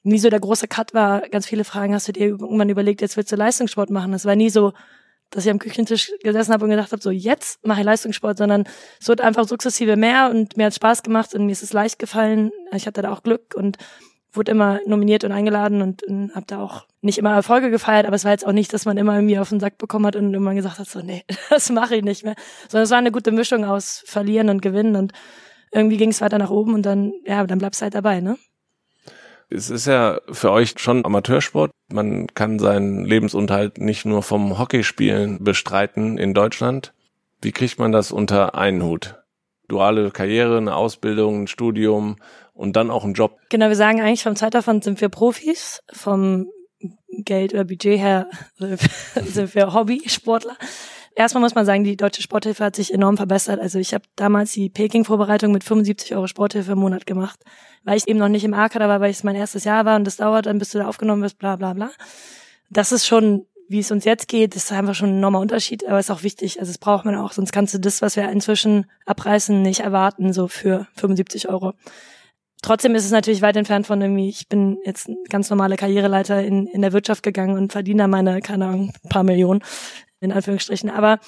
[0.05, 1.21] nie so der große Cut war.
[1.29, 4.13] Ganz viele Fragen hast du dir irgendwann überlegt, jetzt willst du Leistungssport machen.
[4.13, 4.73] Es war nie so,
[5.31, 8.65] dass ich am Küchentisch gesessen habe und gedacht habe, so jetzt mache ich Leistungssport, sondern
[9.01, 11.99] es wird einfach sukzessive mehr und mir hat Spaß gemacht und mir ist es leicht
[11.99, 12.51] gefallen.
[12.71, 13.77] Ich hatte da auch Glück und
[14.31, 18.15] wurde immer nominiert und eingeladen und, und habe da auch nicht immer Erfolge gefeiert, aber
[18.15, 20.33] es war jetzt auch nicht, dass man immer irgendwie auf den Sack bekommen hat und
[20.33, 22.35] immer gesagt hat, so nee, das mache ich nicht mehr.
[22.67, 25.13] Sondern es war eine gute Mischung aus Verlieren und Gewinnen und
[25.71, 28.37] irgendwie ging es weiter nach oben und dann, ja, dann bleibst du halt dabei, ne?
[29.49, 31.71] Es ist ja für euch schon Amateursport.
[31.91, 36.93] Man kann seinen Lebensunterhalt nicht nur vom Hockeyspielen bestreiten in Deutschland.
[37.41, 39.15] Wie kriegt man das unter einen Hut?
[39.67, 42.17] Duale Karriere, eine Ausbildung, ein Studium
[42.53, 43.37] und dann auch ein Job.
[43.49, 46.47] Genau, wir sagen eigentlich vom Zeitaufwand sind wir Profis, vom
[47.09, 48.29] Geld oder Budget her
[48.59, 50.57] sind wir Hobbysportler
[51.15, 53.59] erstmal muss man sagen, die deutsche Sporthilfe hat sich enorm verbessert.
[53.59, 57.39] Also ich habe damals die Peking-Vorbereitung mit 75 Euro Sporthilfe im Monat gemacht,
[57.83, 60.05] weil ich eben noch nicht im A-Kader war, weil es mein erstes Jahr war und
[60.05, 61.89] das dauert dann, bis du da aufgenommen wirst, bla bla bla.
[62.69, 65.99] Das ist schon, wie es uns jetzt geht, ist einfach schon ein enormer Unterschied, aber
[65.99, 66.59] ist auch wichtig.
[66.59, 70.33] Also es braucht man auch, sonst kannst du das, was wir inzwischen abreißen, nicht erwarten,
[70.33, 71.73] so für 75 Euro.
[72.61, 76.65] Trotzdem ist es natürlich weit entfernt von irgendwie, ich bin jetzt ganz normale Karriereleiter in,
[76.65, 79.61] in der Wirtschaft gegangen und verdiene da meine, keine Ahnung, paar Millionen
[80.19, 80.89] in Anführungsstrichen.
[80.89, 81.19] Aber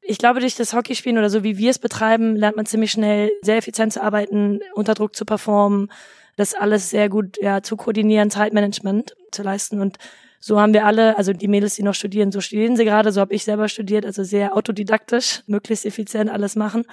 [0.00, 3.30] ich glaube, durch das Hockeyspielen oder so wie wir es betreiben, lernt man ziemlich schnell
[3.42, 5.90] sehr effizient zu arbeiten, unter Druck zu performen,
[6.36, 9.80] das alles sehr gut ja, zu koordinieren, Zeitmanagement zu leisten.
[9.80, 9.98] Und
[10.40, 13.20] so haben wir alle, also die Mädels, die noch studieren, so studieren sie gerade, so
[13.20, 16.84] habe ich selber studiert, also sehr autodidaktisch, möglichst effizient alles machen.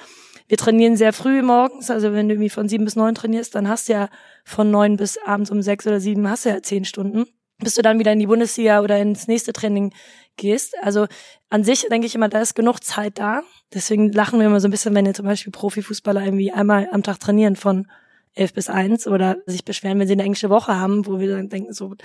[0.48, 3.68] Wir trainieren sehr früh morgens, also wenn du irgendwie von sieben bis neun trainierst, dann
[3.68, 4.10] hast du ja
[4.44, 7.26] von neun bis abends um sechs oder sieben hast du ja zehn Stunden
[7.60, 9.94] bis du dann wieder in die Bundesliga oder ins nächste Training
[10.39, 10.75] gehst.
[10.82, 11.08] Also
[11.49, 13.43] an sich denke ich immer, da ist genug Zeit da.
[13.73, 17.04] Deswegen lachen wir immer so ein bisschen, wenn ihr zum Beispiel Profifußballer irgendwie einmal am
[17.04, 17.88] Tag trainieren von
[18.34, 21.49] elf bis eins oder sich beschweren, wenn sie eine englische Woche haben, wo wir dann
[21.49, 21.95] denken, so,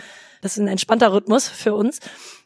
[0.42, 2.00] das ist ein entspannter Rhythmus für uns.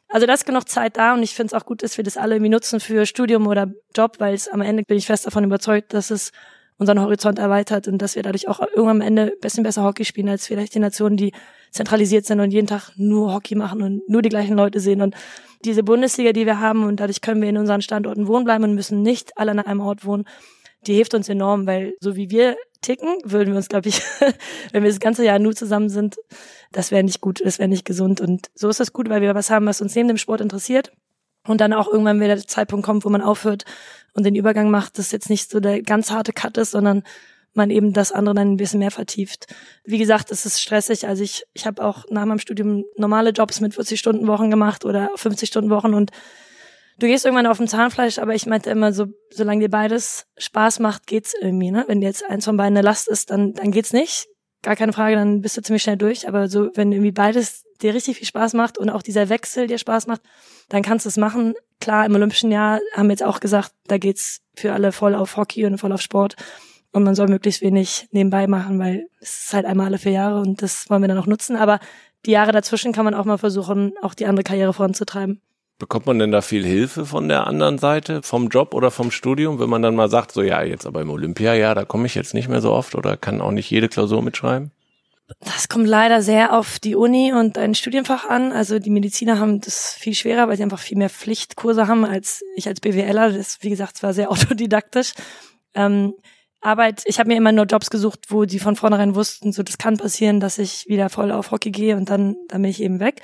[0.09, 2.17] Also da ist genug Zeit da und ich finde es auch gut, dass wir das
[2.17, 5.45] alle irgendwie nutzen für Studium oder Job, weil es am Ende bin ich fest davon
[5.45, 6.33] überzeugt, dass es
[6.79, 10.05] unseren Horizont erweitert und dass wir dadurch auch irgendwann am Ende ein bisschen besser Hockey
[10.05, 11.33] spielen als vielleicht die Nationen, die
[11.73, 15.03] zentralisiert sind und jeden Tag nur Hockey machen und nur die gleichen Leute sehen.
[15.03, 15.15] Und
[15.65, 18.75] diese Bundesliga, die wir haben, und dadurch können wir in unseren Standorten wohnen bleiben und
[18.75, 20.25] müssen nicht alle an einem Ort wohnen,
[20.87, 24.01] die hilft uns enorm, weil so wie wir ticken, würden wir uns, glaube ich,
[24.73, 26.17] wenn wir das ganze Jahr nur zusammen sind,
[26.73, 28.21] das wäre nicht gut, das wäre nicht gesund.
[28.21, 30.93] Und so ist es gut, weil wir was haben, was uns neben dem Sport interessiert.
[31.47, 33.65] Und dann auch irgendwann wieder der Zeitpunkt kommt, wo man aufhört
[34.13, 37.05] und den Übergang macht, dass jetzt nicht so der ganz harte Cut ist, sondern
[37.55, 39.47] man eben das andere dann ein bisschen mehr vertieft.
[39.85, 41.07] Wie gesagt, es ist stressig.
[41.07, 44.85] Also ich, ich habe auch nach meinem Studium normale Jobs mit 40 Stunden Wochen gemacht
[44.85, 46.13] oder 50 Stunden Wochen und
[46.99, 50.81] du gehst irgendwann auf dem Zahnfleisch, aber ich meinte immer so, solange dir beides Spaß
[50.81, 51.85] macht, geht's irgendwie, ne?
[51.87, 54.29] Wenn dir jetzt eins von beiden eine Last ist, dann, dann geht's nicht.
[54.63, 56.27] Gar keine Frage, dann bist du ziemlich schnell durch.
[56.27, 59.79] Aber so, wenn irgendwie beides dir richtig viel Spaß macht und auch dieser Wechsel dir
[59.79, 60.23] Spaß macht,
[60.69, 61.55] dann kannst du es machen.
[61.81, 65.37] Klar, im Olympischen Jahr haben wir jetzt auch gesagt, da geht's für alle voll auf
[65.37, 66.35] Hockey und voll auf Sport.
[66.99, 70.41] Und man soll möglichst wenig nebenbei machen, weil es ist halt einmal alle vier Jahre
[70.41, 71.55] und das wollen wir dann auch nutzen.
[71.55, 71.79] Aber
[72.27, 75.41] die Jahre dazwischen kann man auch mal versuchen, auch die andere Karriere voranzutreiben.
[75.79, 79.61] Bekommt man denn da viel Hilfe von der anderen Seite, vom Job oder vom Studium,
[79.61, 82.35] wenn man dann mal sagt, so ja, jetzt aber im Olympiajahr, da komme ich jetzt
[82.35, 84.73] nicht mehr so oft oder kann auch nicht jede Klausur mitschreiben?
[85.39, 88.51] Das kommt leider sehr auf die Uni und ein Studienfach an.
[88.51, 92.43] Also die Mediziner haben das viel schwerer, weil sie einfach viel mehr Pflichtkurse haben als
[92.57, 93.31] ich als BWLer.
[93.31, 95.13] Das, wie gesagt, war sehr autodidaktisch.
[95.75, 96.15] Ähm,
[96.61, 99.79] Arbeit, ich habe mir immer nur Jobs gesucht, wo die von vornherein wussten, so das
[99.79, 102.99] kann passieren, dass ich wieder voll auf Hockey gehe und dann, dann bin ich eben
[102.99, 103.23] weg.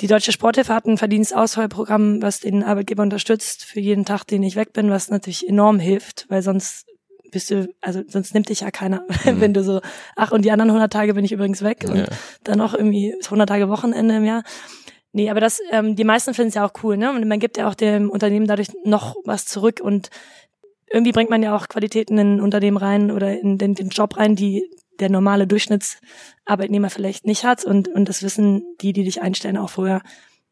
[0.00, 4.54] Die Deutsche Sporthilfe hat ein Verdienstausfallprogramm, was den Arbeitgeber unterstützt für jeden Tag, den ich
[4.54, 6.86] weg bin, was natürlich enorm hilft, weil sonst
[7.32, 9.40] bist du, also sonst nimmt dich ja keiner, mhm.
[9.40, 9.80] wenn du so,
[10.14, 12.06] ach und die anderen 100 Tage bin ich übrigens weg und ja.
[12.44, 14.44] dann noch irgendwie 100 Tage Wochenende im Jahr.
[15.12, 17.10] Nee, aber das, ähm, die meisten finden es ja auch cool, ne?
[17.10, 20.10] Und man gibt ja auch dem Unternehmen dadurch noch was zurück und
[20.90, 24.36] irgendwie bringt man ja auch Qualitäten in Unternehmen rein oder in den, den Job rein,
[24.36, 24.70] die
[25.00, 29.70] der normale Durchschnittsarbeitnehmer vielleicht nicht hat und, und das wissen die, die dich einstellen, auch
[29.70, 30.02] vorher.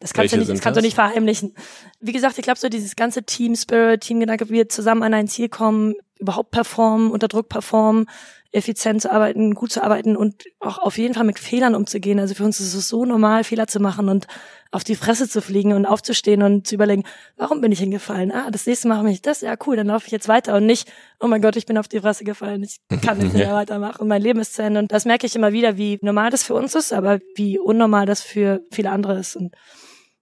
[0.00, 0.82] Das kannst Welche du nicht, das kannst das?
[0.82, 1.54] du nicht verheimlichen.
[2.00, 5.48] Wie gesagt, ich glaube so dieses ganze Team Spirit, Teamgedanke, wir zusammen an ein Ziel
[5.48, 5.94] kommen,
[6.24, 8.06] überhaupt performen, unter Druck performen,
[8.54, 12.20] effizient zu arbeiten, gut zu arbeiten und auch auf jeden Fall mit Fehlern umzugehen.
[12.20, 14.26] Also für uns ist es so normal, Fehler zu machen und
[14.70, 17.02] auf die Fresse zu fliegen und aufzustehen und zu überlegen,
[17.36, 18.32] warum bin ich hingefallen?
[18.32, 20.66] Ah, das nächste Mal mache ich das, ja cool, dann laufe ich jetzt weiter und
[20.66, 24.06] nicht, oh mein Gott, ich bin auf die Fresse gefallen, ich kann nicht mehr weitermachen,
[24.06, 24.80] mein Leben ist zu Ende.
[24.80, 28.06] Und das merke ich immer wieder, wie normal das für uns ist, aber wie unnormal
[28.06, 29.36] das für viele andere ist.
[29.36, 29.54] Und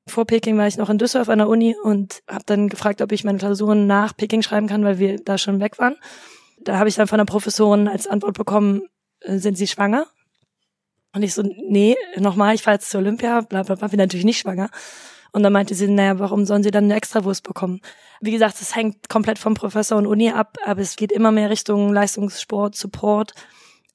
[0.07, 3.13] vor Peking war ich noch in Düsseldorf an der Uni und habe dann gefragt, ob
[3.13, 5.97] ich meine Klausuren nach Peking schreiben kann, weil wir da schon weg waren
[6.65, 8.83] da habe ich dann von der Professorin als Antwort bekommen,
[9.21, 10.07] äh, sind Sie schwanger?
[11.15, 14.25] Und ich so, nee, nochmal, ich fahre jetzt zur Olympia, bla bla bla, bin natürlich
[14.25, 14.71] nicht schwanger.
[15.33, 17.81] Und dann meinte sie, naja, warum sollen sie dann eine Extrawurst bekommen?
[18.21, 21.51] Wie gesagt, es hängt komplett vom Professor und Uni ab, aber es geht immer mehr
[21.51, 23.33] Richtung Leistungssport, Support,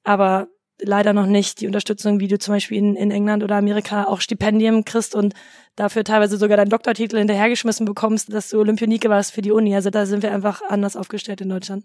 [0.04, 0.48] aber
[0.80, 4.20] leider noch nicht die Unterstützung, wie du zum Beispiel in, in England oder Amerika auch
[4.20, 5.34] Stipendien kriegst und
[5.76, 9.74] dafür teilweise sogar deinen Doktortitel hinterhergeschmissen bekommst, dass du Olympionike warst für die Uni.
[9.74, 11.84] Also da sind wir einfach anders aufgestellt in Deutschland.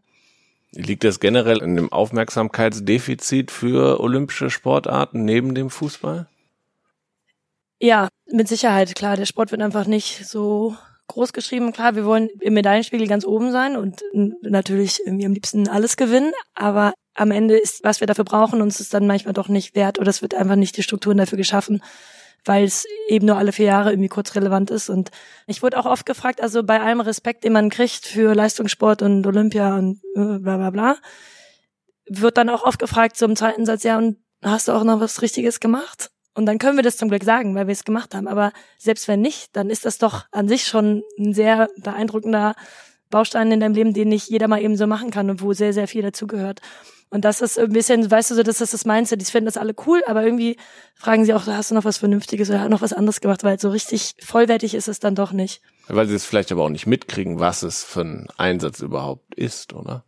[0.71, 6.27] Liegt das generell in dem Aufmerksamkeitsdefizit für olympische Sportarten neben dem Fußball?
[7.79, 9.15] Ja, mit Sicherheit, klar.
[9.15, 10.75] Der Sport wird einfach nicht so
[11.07, 11.73] groß geschrieben.
[11.73, 14.03] Klar, wir wollen im Medaillenspiegel ganz oben sein und
[14.41, 16.31] natürlich irgendwie am liebsten alles gewinnen.
[16.55, 19.99] Aber am Ende ist, was wir dafür brauchen, uns ist dann manchmal doch nicht wert
[19.99, 21.83] oder es wird einfach nicht die Strukturen dafür geschaffen,
[22.45, 24.89] weil es eben nur alle vier Jahre irgendwie kurz relevant ist.
[24.89, 25.11] Und
[25.47, 29.25] ich wurde auch oft gefragt, also bei allem Respekt, den man kriegt für Leistungssport und
[29.25, 30.97] Olympia und äh, bla bla bla,
[32.07, 35.21] wird dann auch oft gefragt, im zweiten Satz, ja, und hast du auch noch was
[35.21, 36.09] Richtiges gemacht?
[36.35, 38.27] Und dann können wir das zum Glück sagen, weil wir es gemacht haben.
[38.27, 42.55] Aber selbst wenn nicht, dann ist das doch an sich schon ein sehr beeindruckender
[43.13, 45.71] Baustein in deinem Leben, den nicht jeder mal eben so machen kann und wo sehr,
[45.71, 46.59] sehr viel dazugehört.
[47.13, 49.21] Und das ist ein bisschen, weißt du, so, das ist das Mindset.
[49.21, 50.57] Die finden das alle cool, aber irgendwie
[50.95, 53.69] fragen sie auch, hast du noch was Vernünftiges oder noch was anderes gemacht, weil so
[53.69, 55.61] richtig vollwertig ist es dann doch nicht.
[55.87, 59.73] Weil sie es vielleicht aber auch nicht mitkriegen, was es für ein Einsatz überhaupt ist,
[59.73, 60.05] oder?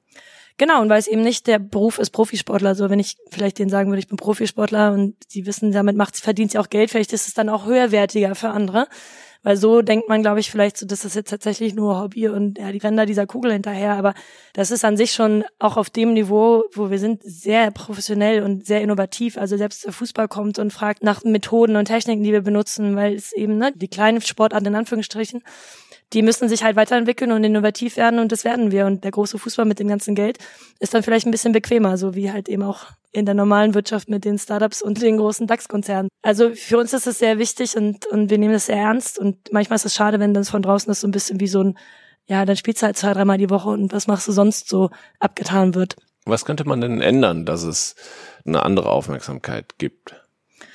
[0.57, 2.73] Genau, und weil es eben nicht der Beruf ist Profisportler.
[2.73, 6.17] So, wenn ich vielleicht denen sagen würde, ich bin Profisportler und die wissen, damit macht,
[6.17, 8.87] verdient sie auch Geld, vielleicht ist es dann auch höherwertiger für andere.
[9.45, 12.58] Weil so denkt man, glaube ich, vielleicht so, das ist jetzt tatsächlich nur Hobby und
[12.58, 13.93] ja, die da dieser Kugel hinterher.
[13.93, 14.15] Aber
[14.53, 18.65] das ist an sich schon auch auf dem Niveau, wo wir sind, sehr professionell und
[18.65, 19.38] sehr innovativ.
[19.38, 23.13] Also selbst der Fußball kommt und fragt nach Methoden und Techniken, die wir benutzen, weil
[23.13, 25.43] es eben, ne, die kleinen Sportarten in Anführungsstrichen,
[26.13, 28.85] die müssen sich halt weiterentwickeln und innovativ werden und das werden wir.
[28.85, 30.37] Und der große Fußball mit dem ganzen Geld
[30.79, 34.09] ist dann vielleicht ein bisschen bequemer, so wie halt eben auch in der normalen Wirtschaft
[34.09, 36.09] mit den Startups und den großen DAX-Konzernen.
[36.21, 39.37] Also für uns ist es sehr wichtig und, und wir nehmen das sehr ernst und
[39.51, 41.77] manchmal ist es schade, wenn das von draußen ist so ein bisschen wie so ein,
[42.27, 44.89] ja, dann spielst du halt zwei, dreimal die Woche und was machst du sonst so
[45.19, 45.95] abgetan wird.
[46.25, 47.95] Was könnte man denn ändern, dass es
[48.45, 50.24] eine andere Aufmerksamkeit gibt?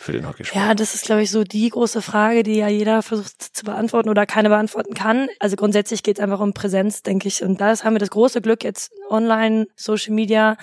[0.01, 0.57] Für den Hockeysport?
[0.57, 4.09] Ja, das ist, glaube ich, so die große Frage, die ja jeder versucht zu beantworten
[4.09, 5.29] oder keine beantworten kann.
[5.39, 7.43] Also grundsätzlich geht es einfach um Präsenz, denke ich.
[7.43, 10.57] Und da haben wir das große Glück jetzt online, Social Media,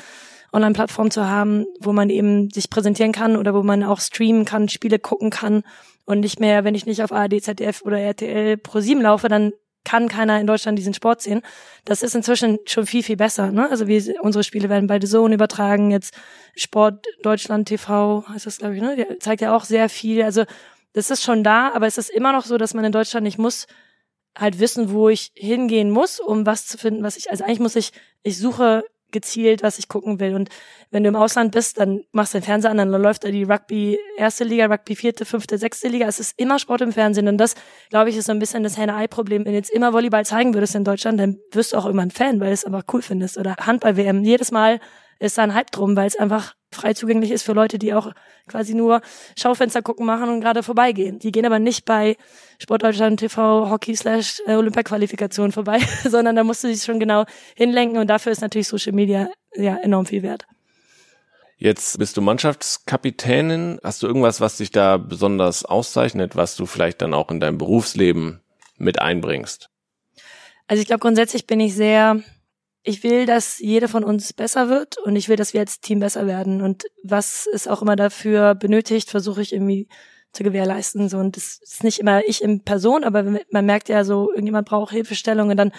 [0.54, 4.70] Online-Plattform zu haben, wo man eben sich präsentieren kann oder wo man auch streamen kann,
[4.70, 5.64] Spiele gucken kann
[6.06, 9.54] und nicht mehr, wenn ich nicht auf ARD, ZDF oder RTL Pro 7 laufe, dann
[9.88, 11.42] kann keiner in Deutschland diesen Sport sehen.
[11.86, 13.54] Das ist inzwischen schon viel, viel besser.
[13.54, 13.70] Ne?
[13.72, 16.14] Also wir, unsere Spiele werden bei The Zone übertragen, jetzt
[16.58, 18.98] Sport Deutschland TV, heißt das, glaube ich, ne?
[18.98, 20.24] Der zeigt ja auch sehr viel.
[20.24, 20.44] Also
[20.92, 23.38] das ist schon da, aber es ist immer noch so, dass man in Deutschland nicht
[23.38, 23.66] muss
[24.38, 27.78] halt wissen, wo ich hingehen muss, um was zu finden, was ich, also eigentlich muss
[27.78, 27.92] ich,
[28.24, 30.36] ich suche gezielt, was ich gucken will.
[30.36, 30.50] Und
[30.92, 33.44] wenn du im Ausland bist, dann machst du den Fernseher an, dann läuft da die
[33.44, 36.08] Rugby erste Liga, Rugby vierte, fünfte, sechste Liga.
[36.08, 37.28] Es ist immer Sport im Fernsehen.
[37.28, 37.56] Und das,
[37.90, 39.46] glaube ich, ist so ein bisschen das Henne-Ei-Problem.
[39.46, 42.12] Wenn du jetzt immer Volleyball zeigen würdest in Deutschland, dann wirst du auch immer ein
[42.12, 43.38] Fan, weil du es einfach cool findest.
[43.38, 44.24] Oder Handball-WM.
[44.24, 44.80] Jedes Mal
[45.20, 48.12] ist da ein Hype drum, weil es einfach frei zugänglich ist für Leute, die auch
[48.48, 49.02] quasi nur
[49.38, 51.20] Schaufenster gucken machen und gerade vorbeigehen.
[51.20, 52.18] Die gehen aber nicht bei
[52.60, 57.26] Sportdeutschland TV Hockey slash äh, Olympia-Qualifikation vorbei, sondern da musst du dich schon genau
[57.56, 60.46] hinlenken und dafür ist natürlich Social Media ja enorm viel wert.
[61.60, 63.80] Jetzt bist du Mannschaftskapitänin.
[63.84, 67.58] Hast du irgendwas, was dich da besonders auszeichnet, was du vielleicht dann auch in deinem
[67.58, 68.42] Berufsleben
[68.78, 69.72] mit einbringst?
[70.68, 72.22] Also ich glaube, grundsätzlich bin ich sehr
[72.88, 76.00] ich will, dass jeder von uns besser wird und ich will, dass wir als Team
[76.00, 76.62] besser werden.
[76.62, 79.90] Und was es auch immer dafür benötigt, versuche ich irgendwie
[80.32, 81.10] zu gewährleisten.
[81.10, 84.70] So, und das ist nicht immer ich in Person, aber man merkt ja so, irgendjemand
[84.70, 85.74] braucht Hilfestellung und dann,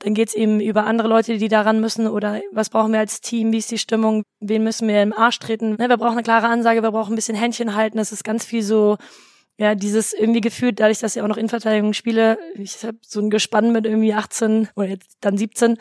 [0.00, 3.52] dann geht's eben über andere Leute, die daran müssen oder was brauchen wir als Team,
[3.52, 5.76] wie ist die Stimmung, wen müssen wir im Arsch treten.
[5.78, 7.98] Ne, wir brauchen eine klare Ansage, wir brauchen ein bisschen Händchen halten.
[7.98, 8.96] Das ist ganz viel so,
[9.60, 13.28] ja, dieses irgendwie gefühlt, dadurch, dass ich auch noch Innenverteidigung spiele, ich habe so ein
[13.28, 15.76] Gespann mit irgendwie 18 oder jetzt dann 17,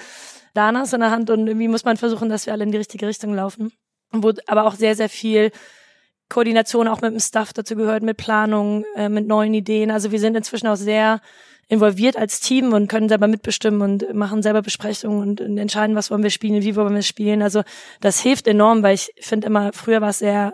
[0.53, 3.07] Danas in der Hand und irgendwie muss man versuchen, dass wir alle in die richtige
[3.07, 3.71] Richtung laufen.
[4.11, 5.51] Wo aber auch sehr, sehr viel
[6.27, 9.91] Koordination auch mit dem Staff dazu gehört, mit Planung, äh, mit neuen Ideen.
[9.91, 11.21] Also wir sind inzwischen auch sehr
[11.69, 16.23] involviert als Team und können selber mitbestimmen und machen selber Besprechungen und, entscheiden, was wollen
[16.23, 17.41] wir spielen, wie wollen wir spielen.
[17.41, 17.63] Also
[18.01, 20.53] das hilft enorm, weil ich finde immer, früher war es sehr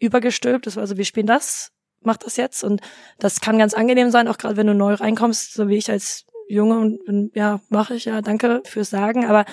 [0.00, 0.66] übergestülpt.
[0.66, 1.70] Das war so, wir spielen das,
[2.04, 2.64] mach das jetzt.
[2.64, 2.80] Und
[3.18, 6.26] das kann ganz angenehm sein, auch gerade wenn du neu reinkommst, so wie ich als
[6.48, 9.26] Junge und bin, ja, mache ich ja, danke fürs Sagen.
[9.26, 9.44] Aber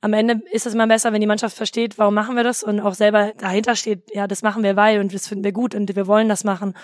[0.00, 2.80] am Ende ist es immer besser, wenn die Mannschaft versteht, warum machen wir das und
[2.80, 5.94] auch selber dahinter steht, ja, das machen wir weil und das finden wir gut und
[5.94, 6.74] wir wollen das machen.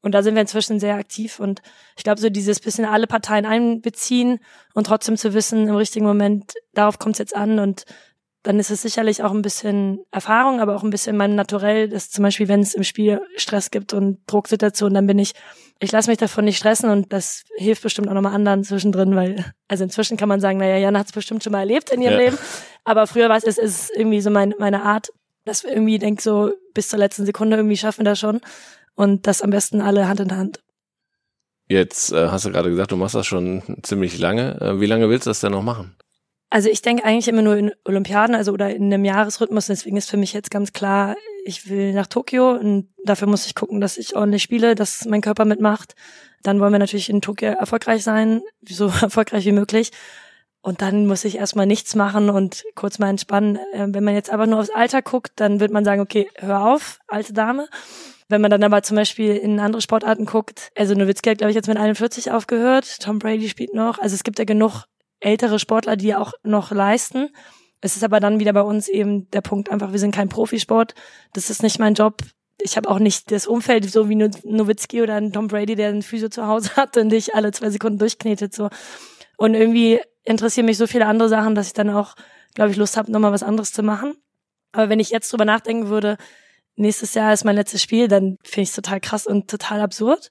[0.00, 1.60] Und da sind wir inzwischen sehr aktiv und
[1.96, 4.38] ich glaube, so dieses bisschen alle Parteien einbeziehen
[4.74, 7.84] und trotzdem zu wissen, im richtigen Moment, darauf kommt es jetzt an und
[8.42, 12.10] dann ist es sicherlich auch ein bisschen Erfahrung, aber auch ein bisschen mein Naturell, dass
[12.10, 15.34] zum Beispiel, wenn es im Spiel Stress gibt und Drucksituationen, dann bin ich
[15.80, 19.44] ich lasse mich davon nicht stressen und das hilft bestimmt auch nochmal anderen zwischendrin, weil,
[19.68, 22.14] also inzwischen kann man sagen, naja, Jana hat es bestimmt schon mal erlebt in ihrem
[22.14, 22.18] ja.
[22.18, 22.38] Leben,
[22.84, 25.08] aber früher war es, es ist irgendwie so mein, meine Art,
[25.44, 28.40] dass wir irgendwie denkt so, bis zur letzten Sekunde irgendwie schaffen wir das schon
[28.94, 30.60] und das am besten alle Hand in Hand.
[31.68, 34.58] Jetzt äh, hast du gerade gesagt, du machst das schon ziemlich lange.
[34.60, 35.94] Äh, wie lange willst du das denn noch machen?
[36.50, 39.66] Also ich denke eigentlich immer nur in Olympiaden, also oder in einem Jahresrhythmus.
[39.66, 43.54] Deswegen ist für mich jetzt ganz klar, ich will nach Tokio und dafür muss ich
[43.54, 45.94] gucken, dass ich ordentlich spiele, dass mein Körper mitmacht.
[46.42, 49.90] Dann wollen wir natürlich in Tokio erfolgreich sein, so erfolgreich wie möglich.
[50.60, 53.56] Und dann muss ich erstmal nichts machen und kurz mal entspannen.
[53.72, 56.66] Äh, wenn man jetzt aber nur aufs Alter guckt, dann wird man sagen, okay, hör
[56.66, 57.68] auf, alte Dame.
[58.28, 61.56] Wenn man dann aber zum Beispiel in andere Sportarten guckt, also Nowitzki hat, glaube ich,
[61.56, 63.98] jetzt mit 41 aufgehört, Tom Brady spielt noch.
[63.98, 64.84] Also es gibt ja genug
[65.20, 67.30] ältere Sportler, die auch noch leisten.
[67.80, 70.94] Es ist aber dann wieder bei uns eben der Punkt einfach, wir sind kein Profisport.
[71.32, 72.22] Das ist nicht mein Job.
[72.60, 76.02] Ich habe auch nicht das Umfeld, so wie Nowitzki oder ein Tom Brady, der einen
[76.02, 78.54] Physio zu Hause hat und dich alle zwei Sekunden durchknetet.
[78.54, 78.68] So.
[79.36, 82.14] Und irgendwie interessieren mich so viele andere Sachen, dass ich dann auch,
[82.54, 84.14] glaube ich, Lust habe, nochmal was anderes zu machen.
[84.72, 86.18] Aber wenn ich jetzt drüber nachdenken würde,
[86.74, 90.30] nächstes Jahr ist mein letztes Spiel, dann finde ich es total krass und total absurd.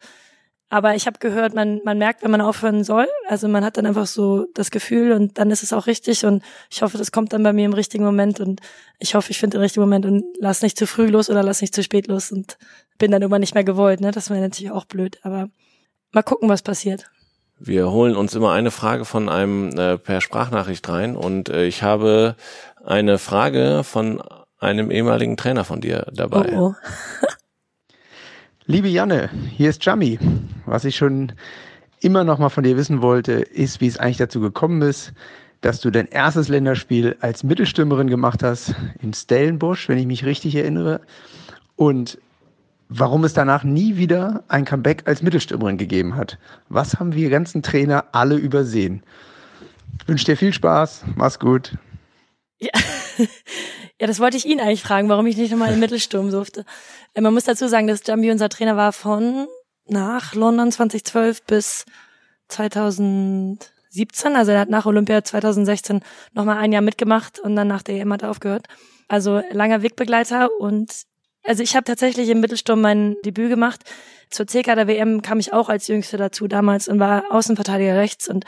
[0.70, 3.08] Aber ich habe gehört, man, man merkt, wenn man aufhören soll.
[3.30, 6.26] Also man hat dann einfach so das Gefühl und dann ist es auch richtig.
[6.26, 8.42] Und ich hoffe, das kommt dann bei mir im richtigen Moment.
[8.42, 8.60] Und
[9.00, 11.62] ich hoffe, ich finde den richtigen Moment und lass nicht zu früh los oder lass
[11.62, 12.58] nicht zu spät los und
[12.98, 14.02] bin dann immer nicht mehr gewollt.
[14.02, 14.12] Ne?
[14.12, 15.20] Das wäre natürlich auch blöd.
[15.24, 15.50] Aber
[16.12, 17.10] mal gucken, was passiert.
[17.60, 21.82] Wir holen uns immer eine Frage von einem äh, per Sprachnachricht rein und äh, ich
[21.82, 22.36] habe
[22.86, 24.22] eine Frage von
[24.60, 26.56] einem ehemaligen Trainer von dir dabei.
[26.56, 26.76] Oh,
[27.22, 27.28] oh.
[28.70, 30.20] Liebe Janne, hier ist Jami.
[30.66, 31.32] Was ich schon
[32.02, 35.14] immer noch mal von dir wissen wollte, ist, wie es eigentlich dazu gekommen ist,
[35.62, 40.54] dass du dein erstes Länderspiel als Mittelstürmerin gemacht hast in Stellenbosch, wenn ich mich richtig
[40.54, 41.00] erinnere.
[41.78, 42.18] Und
[42.90, 46.38] warum es danach nie wieder ein Comeback als Mittelstürmerin gegeben hat.
[46.68, 49.02] Was haben wir ganzen Trainer alle übersehen?
[50.02, 51.06] Ich wünsche dir viel Spaß.
[51.16, 51.78] Mach's gut.
[52.60, 52.72] Ja.
[54.00, 56.66] Ja, das wollte ich ihn eigentlich fragen, warum ich nicht nochmal im Mittelsturm durfte.
[57.14, 59.48] Äh, man muss dazu sagen, dass Jambi unser Trainer war von
[59.88, 61.86] nach London 2012 bis
[62.50, 63.60] 2007
[63.98, 64.36] 2017.
[64.36, 66.02] Also er hat nach Olympia 2016
[66.34, 68.68] nochmal ein Jahr mitgemacht und dann nach der EM hat er aufgehört.
[69.08, 70.92] Also langer Wegbegleiter und
[71.44, 73.82] also ich habe tatsächlich im Mittelsturm mein Debüt gemacht.
[74.30, 78.28] Zur CK der WM kam ich auch als Jüngste dazu damals und war Außenverteidiger rechts
[78.28, 78.44] und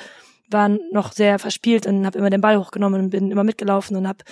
[0.50, 4.08] war noch sehr verspielt und habe immer den Ball hochgenommen und bin immer mitgelaufen und
[4.08, 4.24] habe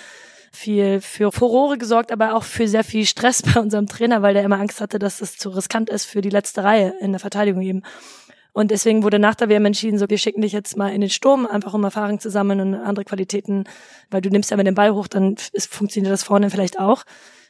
[0.58, 4.42] viel für Furore gesorgt, aber auch für sehr viel Stress bei unserem Trainer, weil der
[4.42, 7.62] immer Angst hatte, dass es zu riskant ist für die letzte Reihe in der Verteidigung
[7.62, 7.82] eben.
[8.52, 11.10] Und deswegen wurde nach der WM entschieden, so wir schicken dich jetzt mal in den
[11.10, 13.64] Sturm, einfach um Erfahrung zu sammeln und andere Qualitäten,
[14.10, 17.04] weil du nimmst ja mit den Ball hoch, dann ist, funktioniert das vorne vielleicht auch.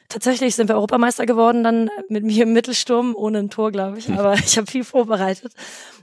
[0.07, 4.09] Tatsächlich sind wir Europameister geworden, dann mit mir im Mittelsturm, ohne ein Tor, glaube ich.
[4.11, 5.53] Aber ich habe viel vorbereitet.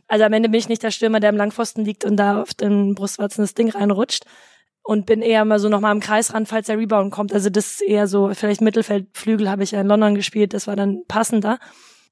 [0.09, 2.55] Also am Ende bin ich nicht der Stürmer, der im Langpfosten liegt und da auf
[2.55, 4.25] den Brustwarzen das Ding reinrutscht.
[4.87, 7.33] Und bin eher mal so nochmal im Kreis ran, falls der Rebound kommt.
[7.33, 10.77] Also das ist eher so, vielleicht Mittelfeldflügel habe ich ja in London gespielt, das war
[10.77, 11.59] dann passender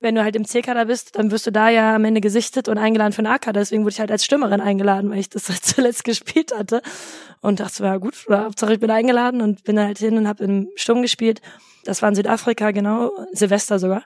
[0.04, 2.78] wenn du halt im C-Kader bist, dann wirst du da ja am Ende gesichtet und
[2.78, 3.60] eingeladen für einen A-Kader.
[3.60, 6.82] Deswegen wurde ich halt als Stürmerin eingeladen, weil ich das halt zuletzt gespielt hatte.
[7.40, 10.44] Und dachte, ja gut, oder Hauptsache ich bin eingeladen und bin halt hin und habe
[10.44, 11.40] im Sturm gespielt.
[11.84, 14.04] Das war in Südafrika, genau, Silvester sogar.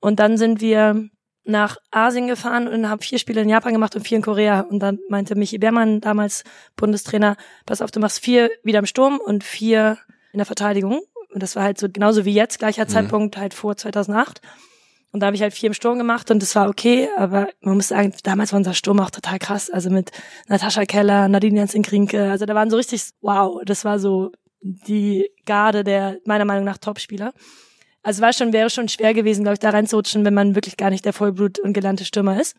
[0.00, 1.08] Und dann sind wir
[1.50, 4.60] nach Asien gefahren und habe vier Spiele in Japan gemacht und vier in Korea.
[4.60, 6.44] Und dann meinte Michi Beermann, damals
[6.76, 7.36] Bundestrainer,
[7.66, 9.98] pass auf, du machst vier wieder im Sturm und vier
[10.32, 11.00] in der Verteidigung.
[11.32, 12.88] Und das war halt so genauso wie jetzt, gleicher mhm.
[12.88, 14.40] Zeitpunkt halt vor 2008.
[15.12, 17.74] Und da habe ich halt vier im Sturm gemacht und das war okay, aber man
[17.74, 19.68] muss sagen, damals war unser Sturm auch total krass.
[19.68, 20.12] Also mit
[20.46, 24.30] Natascha Keller, Nadine Jensen-Krinke, also da waren so richtig, wow, das war so
[24.62, 27.32] die Garde der meiner Meinung nach Topspieler.
[28.02, 30.90] Also war schon, wäre schon schwer gewesen, glaube ich, da reinzurutschen, wenn man wirklich gar
[30.90, 32.56] nicht der Vollblut und gelernte Stürmer ist.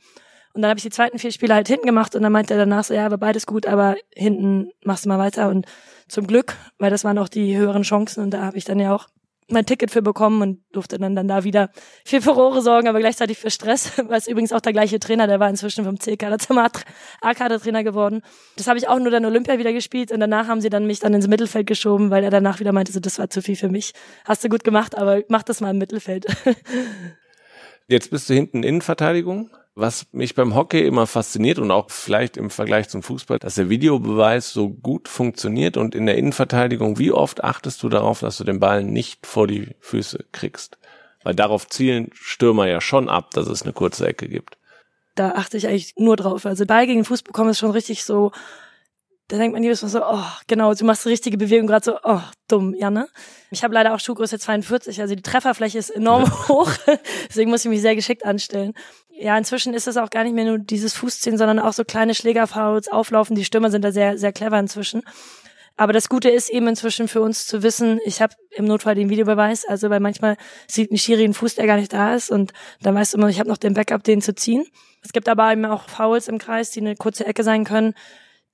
[0.53, 2.59] Und dann habe ich die zweiten vier Spiele halt hinten gemacht und dann meinte er
[2.59, 5.49] danach so, ja, aber beides gut, aber hinten machst du mal weiter.
[5.49, 5.65] Und
[6.07, 8.93] zum Glück, weil das waren auch die höheren Chancen und da habe ich dann ja
[8.93, 9.07] auch
[9.51, 11.69] mein Ticket für bekommen und durfte dann, dann da wieder
[12.05, 15.39] für Furore sorgen, aber gleichzeitig für Stress, weil es übrigens auch der gleiche Trainer, der
[15.39, 18.21] war inzwischen vom C-Kader zum A-Kader-Trainer geworden.
[18.57, 20.99] Das habe ich auch nur dann Olympia wieder gespielt und danach haben sie dann mich
[20.99, 23.69] dann ins Mittelfeld geschoben, weil er danach wieder meinte, so, das war zu viel für
[23.69, 23.93] mich.
[24.25, 26.25] Hast du gut gemacht, aber mach das mal im Mittelfeld.
[27.87, 29.49] Jetzt bist du hinten Innenverteidigung.
[29.81, 33.71] Was mich beim Hockey immer fasziniert und auch vielleicht im Vergleich zum Fußball, dass der
[33.71, 38.43] Videobeweis so gut funktioniert und in der Innenverteidigung, wie oft achtest du darauf, dass du
[38.43, 40.77] den Ball nicht vor die Füße kriegst?
[41.23, 44.55] Weil darauf zielen Stürmer ja schon ab, dass es eine kurze Ecke gibt.
[45.15, 46.45] Da achte ich eigentlich nur drauf.
[46.45, 48.31] Also Ball gegen Fuß bekommen ist schon richtig so,
[49.29, 51.97] da denkt man jedes Mal so, oh, genau, du machst die richtige Bewegung gerade so,
[52.03, 53.07] oh, dumm, ja, ne?
[53.49, 56.69] Ich habe leider auch Schuhgröße 42, also die Trefferfläche ist enorm hoch,
[57.29, 58.75] deswegen muss ich mich sehr geschickt anstellen
[59.21, 62.15] ja, inzwischen ist es auch gar nicht mehr nur dieses Fußziehen, sondern auch so kleine
[62.15, 63.35] Schlägerfouls, Auflaufen.
[63.35, 65.03] Die Stürmer sind da sehr, sehr clever inzwischen.
[65.77, 69.09] Aber das Gute ist eben inzwischen für uns zu wissen, ich habe im Notfall den
[69.09, 72.51] Videobeweis, also weil manchmal sieht ein Schiri einen Fuß, der gar nicht da ist und
[72.81, 74.65] dann weißt du immer, ich habe noch den Backup, den zu ziehen.
[75.03, 77.93] Es gibt aber eben auch Fouls im Kreis, die eine kurze Ecke sein können,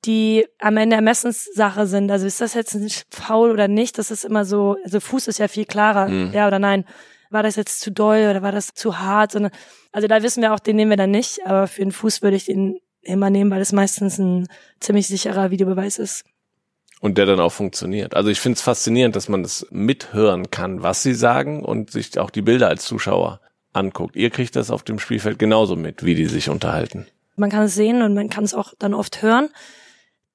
[0.05, 2.11] die am Ende Ermessenssache sind.
[2.11, 3.97] Also ist das jetzt ein Foul oder nicht?
[3.97, 6.32] Das ist immer so, also Fuß ist ja viel klarer, mhm.
[6.34, 6.86] ja oder nein
[7.30, 9.36] war das jetzt zu doll oder war das zu hart?
[9.91, 12.38] Also da wissen wir auch, den nehmen wir dann nicht, aber für den Fuß würde
[12.38, 14.47] ich den immer nehmen, weil es meistens ein
[14.80, 16.25] ziemlich sicherer Videobeweis ist.
[16.99, 18.15] Und der dann auch funktioniert.
[18.15, 22.17] Also ich finde es faszinierend, dass man das mithören kann, was sie sagen und sich
[22.17, 23.39] auch die Bilder als Zuschauer
[23.71, 24.15] anguckt.
[24.15, 27.05] Ihr kriegt das auf dem Spielfeld genauso mit, wie die sich unterhalten.
[27.36, 29.49] Man kann es sehen und man kann es auch dann oft hören.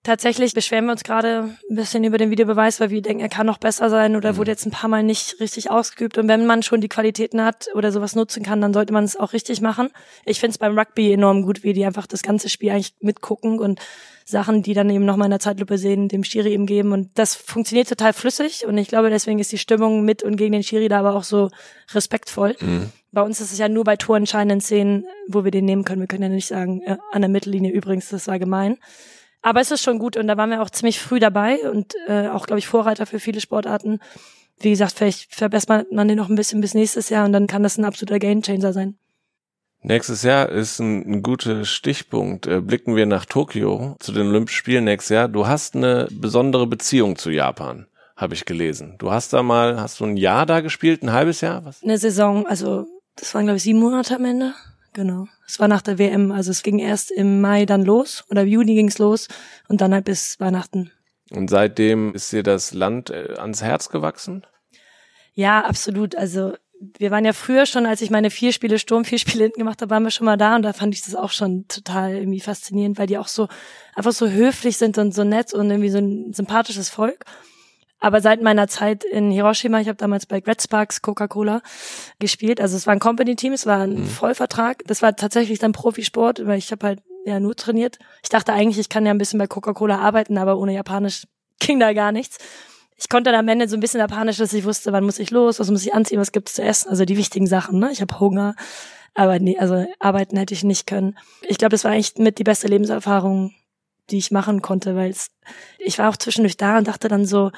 [0.05, 3.47] Tatsächlich beschweren wir uns gerade ein bisschen über den Videobeweis, weil wir denken, er kann
[3.47, 4.37] noch besser sein oder mhm.
[4.39, 6.19] wurde jetzt ein paar Mal nicht richtig ausgeübt.
[6.19, 9.17] Und wenn man schon die Qualitäten hat oder sowas nutzen kann, dann sollte man es
[9.17, 9.91] auch richtig machen.
[10.25, 13.61] Ich finde es beim Rugby enorm gut, wie die einfach das ganze Spiel eigentlich mitgucken
[13.61, 13.79] und
[14.25, 16.91] Sachen, die dann eben nochmal in der Zeitlupe sehen, dem Schiri eben geben.
[16.91, 18.67] Und das funktioniert total flüssig.
[18.67, 21.25] Und ich glaube, deswegen ist die Stimmung mit und gegen den Schiri da aber auch
[21.25, 21.51] so
[21.95, 22.57] respektvoll.
[22.59, 22.91] Mhm.
[23.13, 26.01] Bei uns ist es ja nur bei torentscheidenden Szenen, wo wir den nehmen können.
[26.01, 28.79] Wir können ja nicht sagen, äh, an der Mittellinie übrigens, das war gemein.
[29.43, 32.29] Aber es ist schon gut und da waren wir auch ziemlich früh dabei und äh,
[32.29, 33.99] auch, glaube ich, Vorreiter für viele Sportarten.
[34.61, 37.65] Wie gesagt, vielleicht verbessert man den noch ein bisschen bis nächstes Jahr und dann kann
[37.65, 38.97] das ein absoluter Gamechanger sein.
[39.85, 42.47] Nächstes Jahr ist ein, ein guter Stichpunkt.
[42.47, 45.29] Äh, blicken wir nach Tokio zu den Olympischen Spielen nächstes Jahr.
[45.29, 47.87] Du hast eine besondere Beziehung zu Japan,
[48.17, 48.95] habe ich gelesen.
[48.99, 51.65] Du hast da mal, hast du ein Jahr da gespielt, ein halbes Jahr?
[51.65, 51.83] Was?
[51.83, 52.87] Eine Saison, also
[53.17, 54.55] das waren glaube ich sieben Monate am Ende.
[54.93, 55.27] Genau.
[55.47, 58.49] Es war nach der WM, also es ging erst im Mai dann los oder im
[58.49, 59.29] Juni ging's los
[59.69, 60.91] und dann halt bis Weihnachten.
[61.31, 64.47] Und seitdem ist dir das Land äh, ans Herz gewachsen?
[65.35, 66.15] Ja, absolut.
[66.15, 66.53] Also
[66.99, 69.81] wir waren ja früher schon, als ich meine vier Spiele Sturm, vier Spiele hinten gemacht
[69.81, 72.41] habe, waren wir schon mal da und da fand ich das auch schon total irgendwie
[72.41, 73.49] faszinierend, weil die auch so
[73.95, 77.25] einfach so höflich sind und so nett und irgendwie so ein sympathisches Volk.
[78.03, 81.63] Aber seit meiner Zeit in Hiroshima, ich habe damals bei Red Sparks Coca-Cola
[82.19, 82.61] gespielt.
[82.61, 84.07] Also es war ein Company-Team, es war ein mhm.
[84.07, 84.83] Vollvertrag.
[84.89, 88.01] Das war tatsächlich dann Profisport, weil ich habe halt ja nur trainiert.
[88.25, 91.29] Ich dachte eigentlich, ich kann ja ein bisschen bei Coca-Cola arbeiten, aber ohne Japanisch
[91.61, 92.39] ging da gar nichts.
[92.97, 95.31] Ich konnte dann am Ende so ein bisschen Japanisch, dass ich wusste, wann muss ich
[95.31, 97.79] los, was muss ich anziehen, was gibt's zu essen, also die wichtigen Sachen.
[97.79, 97.93] Ne?
[97.93, 98.57] Ich habe Hunger,
[99.15, 101.17] aber nee, also arbeiten hätte ich nicht können.
[101.43, 103.55] Ich glaube, das war eigentlich mit die beste Lebenserfahrung,
[104.11, 105.15] die ich machen konnte, weil
[105.79, 107.53] ich war auch zwischendurch da und dachte dann so,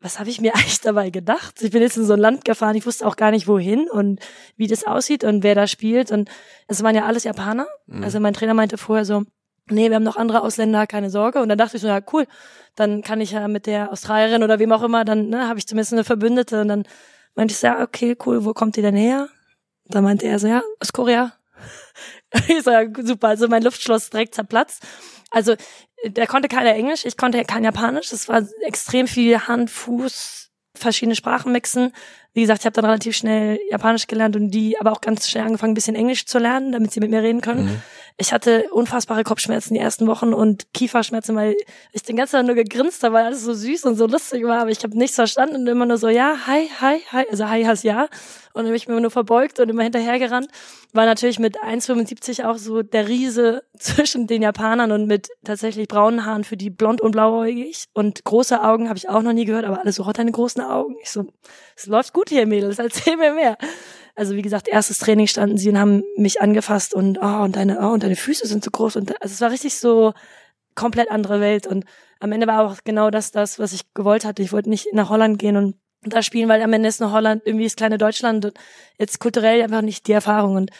[0.00, 1.60] was habe ich mir eigentlich dabei gedacht?
[1.62, 4.20] Ich bin jetzt in so ein Land gefahren, ich wusste auch gar nicht wohin und
[4.56, 6.30] wie das aussieht und wer da spielt und
[6.66, 7.66] es waren ja alles Japaner.
[7.86, 8.04] Mhm.
[8.04, 9.24] Also mein Trainer meinte vorher so,
[9.70, 11.40] nee, wir haben noch andere Ausländer, keine Sorge.
[11.40, 12.26] Und dann dachte ich so, ja cool,
[12.74, 15.66] dann kann ich ja mit der Australierin oder wem auch immer, dann ne, habe ich
[15.66, 16.60] zumindest eine Verbündete.
[16.60, 16.84] Und dann
[17.34, 19.28] meinte ich so, ja okay, cool, wo kommt die denn her?
[19.86, 21.32] Dann meinte er so, ja, aus Korea.
[22.48, 24.82] ich so, ja, super, also mein Luftschloss direkt zerplatzt.
[25.30, 25.54] Also
[26.04, 28.10] der konnte keiner Englisch, ich konnte kein Japanisch.
[28.10, 31.92] Das war extrem viel Hand, Fuß, verschiedene Sprachen mixen.
[32.34, 35.44] Wie gesagt, ich habe dann relativ schnell Japanisch gelernt und die aber auch ganz schnell
[35.44, 37.64] angefangen, ein bisschen Englisch zu lernen, damit sie mit mir reden können.
[37.64, 37.82] Mhm.
[38.16, 41.56] Ich hatte unfassbare Kopfschmerzen die ersten Wochen und Kieferschmerzen, weil
[41.92, 44.60] ich den ganzen Tag nur gegrinst habe, weil alles so süß und so lustig war,
[44.60, 47.64] aber ich habe nichts verstanden und immer nur so, ja, hi, hi, hi, also hi
[47.64, 48.08] heißt ja.
[48.58, 50.48] Und dann ich mir nur verbeugt und immer hinterhergerannt.
[50.92, 56.24] War natürlich mit 1,75 auch so der Riese zwischen den Japanern und mit tatsächlich braunen
[56.24, 59.64] Haaren für die blond und blauäugig und große Augen habe ich auch noch nie gehört,
[59.64, 60.96] aber alles so, hat deine großen Augen.
[61.00, 61.26] Ich so,
[61.76, 63.56] es läuft gut hier, Mädels, erzähl mir mehr.
[64.16, 67.78] Also wie gesagt, erstes Training standen sie und haben mich angefasst und oh, und deine
[67.80, 70.14] oh, und deine Füße sind so groß und also es war richtig so
[70.74, 71.84] komplett andere Welt und
[72.18, 74.42] am Ende war auch genau das das, was ich gewollt hatte.
[74.42, 77.42] Ich wollte nicht nach Holland gehen und da spielen, weil am Ende ist nur Holland
[77.44, 78.54] irgendwie das kleine Deutschland und
[78.98, 80.56] jetzt kulturell einfach nicht die Erfahrung.
[80.56, 80.70] Und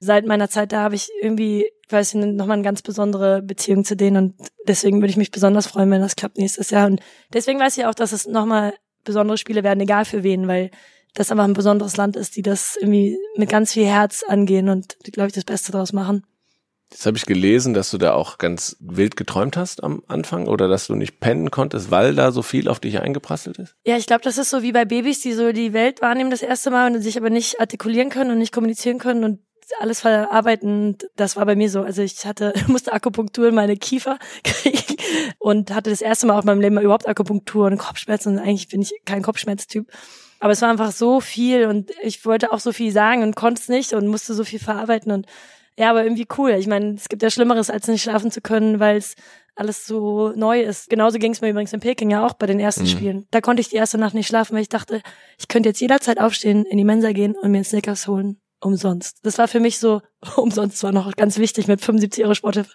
[0.00, 3.96] seit meiner Zeit da habe ich irgendwie, weiß ich, nochmal eine ganz besondere Beziehung zu
[3.96, 4.16] denen.
[4.16, 4.34] Und
[4.66, 6.86] deswegen würde ich mich besonders freuen, wenn das klappt nächstes Jahr.
[6.86, 7.00] Und
[7.32, 8.74] deswegen weiß ich auch, dass es nochmal
[9.04, 10.70] besondere Spiele werden, egal für wen, weil
[11.14, 14.96] das einfach ein besonderes Land ist, die das irgendwie mit ganz viel Herz angehen und
[15.12, 16.24] glaube ich, das Beste daraus machen.
[16.90, 20.68] Jetzt habe ich gelesen, dass du da auch ganz wild geträumt hast am Anfang oder
[20.68, 23.76] dass du nicht pennen konntest, weil da so viel auf dich eingeprasselt ist?
[23.84, 26.42] Ja, ich glaube, das ist so wie bei Babys, die so die Welt wahrnehmen das
[26.42, 29.40] erste Mal und sich aber nicht artikulieren können und nicht kommunizieren können und
[29.80, 30.96] alles verarbeiten.
[31.16, 31.82] Das war bei mir so.
[31.82, 34.96] Also ich hatte, musste Akupunktur in meine Kiefer kriegen
[35.38, 38.82] und hatte das erste Mal auf meinem Leben überhaupt Akupunktur und Kopfschmerzen und eigentlich bin
[38.82, 39.86] ich kein Kopfschmerztyp.
[40.40, 43.60] Aber es war einfach so viel und ich wollte auch so viel sagen und konnte
[43.60, 45.26] es nicht und musste so viel verarbeiten und
[45.78, 46.50] ja, aber irgendwie cool.
[46.50, 49.14] Ich meine, es gibt ja Schlimmeres, als nicht schlafen zu können, weil es
[49.54, 50.90] alles so neu ist.
[50.90, 52.88] Genauso ging es mir übrigens in Peking ja auch bei den ersten mhm.
[52.88, 53.26] Spielen.
[53.30, 55.02] Da konnte ich die erste Nacht nicht schlafen, weil ich dachte,
[55.38, 58.40] ich könnte jetzt jederzeit aufstehen, in die Mensa gehen und mir einen Snickers holen.
[58.60, 59.18] Umsonst.
[59.22, 60.02] Das war für mich so,
[60.36, 62.72] umsonst war noch ganz wichtig mit 75 Euro Sporthilfe.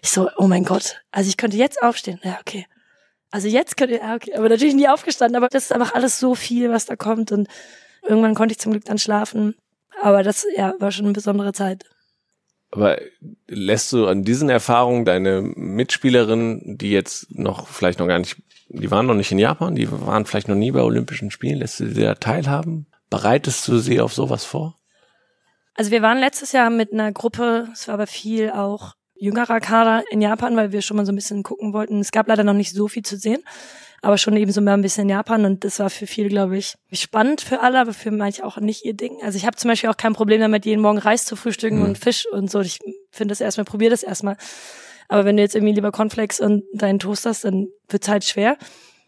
[0.00, 1.02] Ich so, oh mein Gott.
[1.10, 2.20] Also ich könnte jetzt aufstehen.
[2.22, 2.66] Ja, okay.
[3.32, 6.20] Also jetzt könnt ihr, ja, okay, aber natürlich nie aufgestanden, aber das ist einfach alles
[6.20, 7.48] so viel, was da kommt und
[8.02, 9.56] irgendwann konnte ich zum Glück dann schlafen.
[10.00, 11.84] Aber das, ja, war schon eine besondere Zeit.
[12.74, 12.98] Aber
[13.46, 18.90] lässt du an diesen Erfahrungen deine Mitspielerinnen, die jetzt noch vielleicht noch gar nicht, die
[18.90, 21.86] waren noch nicht in Japan, die waren vielleicht noch nie bei Olympischen Spielen, lässt du
[21.86, 22.86] sie da teilhaben?
[23.10, 24.76] Bereitest du sie auf sowas vor?
[25.76, 30.02] Also wir waren letztes Jahr mit einer Gruppe, es war aber viel auch jüngerer Kader
[30.10, 32.00] in Japan, weil wir schon mal so ein bisschen gucken wollten.
[32.00, 33.42] Es gab leider noch nicht so viel zu sehen,
[34.04, 36.58] aber schon eben so mal ein bisschen in Japan und das war für viele, glaube
[36.58, 39.16] ich, spannend für alle, aber für manche auch nicht ihr Ding.
[39.22, 41.84] Also ich habe zum Beispiel auch kein Problem damit, jeden Morgen Reis zu frühstücken mhm.
[41.84, 42.60] und Fisch und so.
[42.60, 42.80] Ich
[43.10, 44.36] finde das erstmal, probier das erstmal.
[45.08, 48.58] Aber wenn du jetzt irgendwie lieber Cornflakes und deinen Toast hast, dann wird's halt schwer.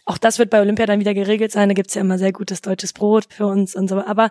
[0.06, 1.68] Auch das wird bei Olympia dann wieder geregelt sein.
[1.68, 4.02] Da gibt's ja immer sehr gutes deutsches Brot für uns und so.
[4.02, 4.30] Aber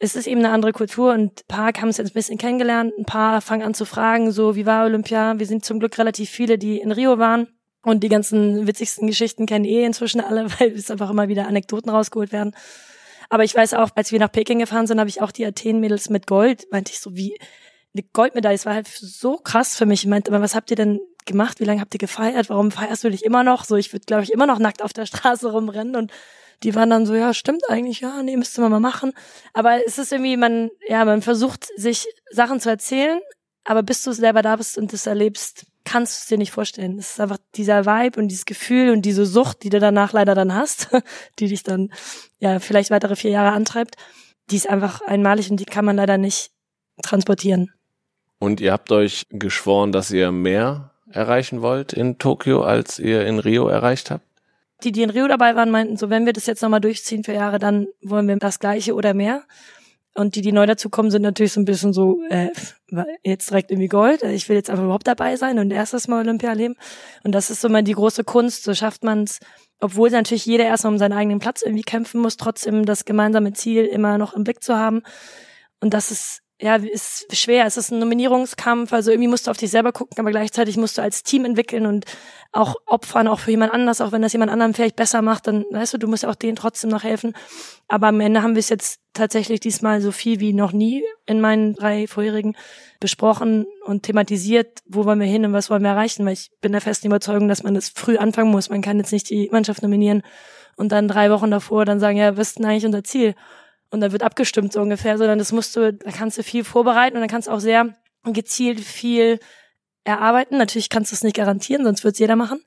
[0.00, 2.94] es ist eben eine andere Kultur und ein paar haben es jetzt ein bisschen kennengelernt,
[2.98, 5.38] ein paar fangen an zu fragen, so wie war Olympia?
[5.38, 7.46] Wir sind zum Glück relativ viele, die in Rio waren
[7.82, 11.90] und die ganzen witzigsten Geschichten kennen eh inzwischen alle, weil es einfach immer wieder Anekdoten
[11.90, 12.54] rausgeholt werden.
[13.28, 16.10] Aber ich weiß auch, als wir nach Peking gefahren sind, habe ich auch die Athen-Mädels
[16.10, 17.38] mit Gold, meinte ich so, wie
[17.94, 20.02] eine Goldmedaille, das war halt so krass für mich.
[20.02, 21.60] Ich meinte, aber was habt ihr denn gemacht?
[21.60, 22.50] Wie lange habt ihr gefeiert?
[22.50, 23.64] Warum feierst du dich immer noch?
[23.64, 26.12] So, ich würde, glaube ich, immer noch nackt auf der Straße rumrennen und
[26.62, 29.12] die waren dann so, ja, stimmt eigentlich, ja, nee, müsste man mal machen.
[29.54, 33.20] Aber es ist irgendwie, man, ja, man versucht, sich Sachen zu erzählen,
[33.64, 36.98] aber bis du selber da bist und das erlebst, kannst du es dir nicht vorstellen.
[36.98, 40.36] Es ist einfach dieser Vibe und dieses Gefühl und diese Sucht, die du danach leider
[40.36, 40.88] dann hast,
[41.40, 41.92] die dich dann,
[42.38, 43.96] ja, vielleicht weitere vier Jahre antreibt,
[44.50, 46.52] die ist einfach einmalig und die kann man leider nicht
[47.02, 47.72] transportieren.
[48.38, 53.40] Und ihr habt euch geschworen, dass ihr mehr erreichen wollt in Tokio, als ihr in
[53.40, 54.24] Rio erreicht habt?
[54.84, 57.32] Die, die in Rio dabei waren, meinten so, wenn wir das jetzt nochmal durchziehen für
[57.32, 59.42] Jahre, dann wollen wir das Gleiche oder mehr.
[60.14, 62.48] Und die, die neu dazukommen, sind natürlich so ein bisschen so, äh,
[63.24, 64.22] jetzt direkt irgendwie Gold.
[64.24, 66.74] Ich will jetzt einfach überhaupt dabei sein und erstes Mal Olympia leben.
[67.22, 68.64] Und das ist so mal die große Kunst.
[68.64, 69.38] So schafft man es,
[69.80, 73.84] obwohl natürlich jeder erstmal um seinen eigenen Platz irgendwie kämpfen muss, trotzdem das gemeinsame Ziel
[73.84, 75.02] immer noch im Blick zu haben.
[75.80, 77.64] Und das ist ja, ist schwer.
[77.64, 80.98] Es ist ein Nominierungskampf, also irgendwie musst du auf dich selber gucken, aber gleichzeitig musst
[80.98, 82.04] du als Team entwickeln und
[82.52, 85.64] auch opfern, auch für jemand anders, auch wenn das jemand anderem vielleicht besser macht, dann
[85.70, 87.34] weißt du, du musst auch denen trotzdem noch helfen.
[87.88, 91.40] Aber am Ende haben wir es jetzt tatsächlich diesmal so viel wie noch nie in
[91.40, 92.54] meinen drei vorherigen
[93.00, 96.72] besprochen und thematisiert, wo wollen wir hin und was wollen wir erreichen, weil ich bin
[96.72, 98.68] der festen Überzeugung, dass man das früh anfangen muss.
[98.68, 100.22] Man kann jetzt nicht die Mannschaft nominieren
[100.76, 103.34] und dann drei Wochen davor dann sagen, ja, was ist denn eigentlich unser Ziel?
[103.90, 107.16] Und da wird abgestimmt so ungefähr, sondern das musst du, da kannst du viel vorbereiten
[107.16, 109.40] und dann kannst du auch sehr gezielt viel
[110.04, 110.58] erarbeiten.
[110.58, 112.62] Natürlich kannst du es nicht garantieren, sonst wird es jeder machen.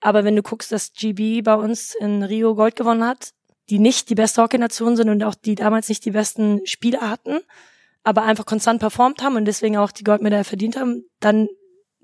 [0.00, 3.30] Aber wenn du guckst, dass GB bei uns in Rio Gold gewonnen hat,
[3.70, 7.40] die nicht die beste Hockey-Nation sind und auch die damals nicht die besten Spieler hatten,
[8.02, 11.48] aber einfach konstant performt haben und deswegen auch die Goldmedaille verdient haben, dann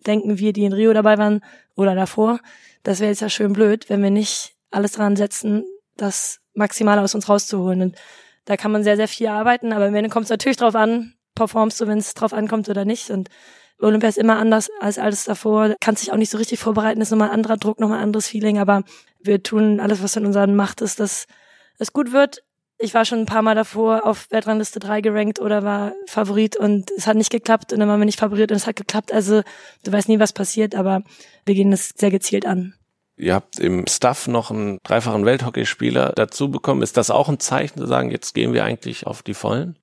[0.07, 1.45] denken wir, die in Rio dabei waren
[1.77, 2.41] oder davor,
[2.83, 5.65] das wäre jetzt ja schön blöd, wenn wir nicht alles dran setzen,
[5.97, 7.83] das Maximale aus uns rauszuholen.
[7.83, 7.97] Und
[8.45, 11.15] da kann man sehr, sehr viel arbeiten, aber am Ende kommt es natürlich drauf an,
[11.35, 13.11] performst du, wenn es drauf ankommt oder nicht.
[13.11, 13.29] Und
[13.79, 15.75] Olympia ist immer anders als alles davor.
[15.81, 18.29] Kannst dich auch nicht so richtig vorbereiten, ist nochmal ein anderer Druck, nochmal ein anderes
[18.29, 18.83] Feeling, aber
[19.23, 21.27] wir tun alles, was in unserer Macht ist, dass
[21.79, 22.43] es gut wird.
[22.79, 26.91] Ich war schon ein paar Mal davor auf Weltrangliste 3 gerankt oder war Favorit und
[26.97, 29.13] es hat nicht geklappt und dann waren wir nicht Favorit und es hat geklappt.
[29.13, 29.43] Also
[29.85, 31.03] du weißt nie, was passiert, aber
[31.45, 32.75] wir gehen das sehr gezielt an.
[33.21, 36.81] Ihr habt im Staff noch einen dreifachen Welthockeyspieler dazu bekommen.
[36.81, 39.79] Ist das auch ein Zeichen zu sagen, jetzt gehen wir eigentlich auf die Vollen?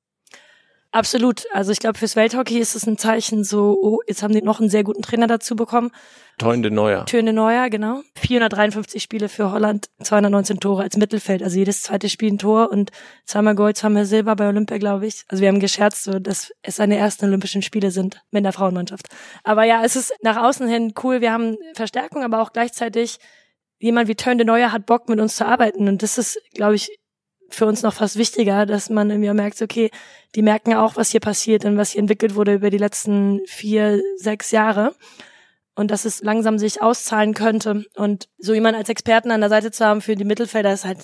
[0.91, 1.45] Absolut.
[1.51, 4.59] Also ich glaube, fürs Welthockey ist es ein Zeichen so, oh, jetzt haben die noch
[4.59, 5.91] einen sehr guten Trainer dazu bekommen.
[6.37, 7.05] Teun de Neuer.
[7.05, 8.01] Teun de Neuer, genau.
[8.15, 11.43] 453 Spiele für Holland, 219 Tore als Mittelfeld.
[11.43, 12.91] Also jedes zweite Spiel ein Tor und
[13.25, 15.25] zweimal Gold, zweimal Silber bei Olympia, glaube ich.
[15.27, 19.07] Also wir haben gescherzt, so, dass es seine ersten Olympischen Spiele sind mit der Frauenmannschaft.
[19.43, 21.21] Aber ja, es ist nach außen hin cool.
[21.21, 23.17] Wir haben Verstärkung, aber auch gleichzeitig
[23.79, 25.87] jemand wie Teun de Neuer hat Bock mit uns zu arbeiten.
[25.87, 26.89] Und das ist, glaube ich,
[27.49, 29.89] für uns noch fast wichtiger, dass man irgendwie merkt, okay,
[30.35, 34.01] die merken auch, was hier passiert und was hier entwickelt wurde über die letzten vier,
[34.17, 34.95] sechs Jahre.
[35.75, 37.85] Und dass es langsam sich auszahlen könnte.
[37.95, 40.99] Und so jemand als Experten an der Seite zu haben für die Mittelfelder ist halt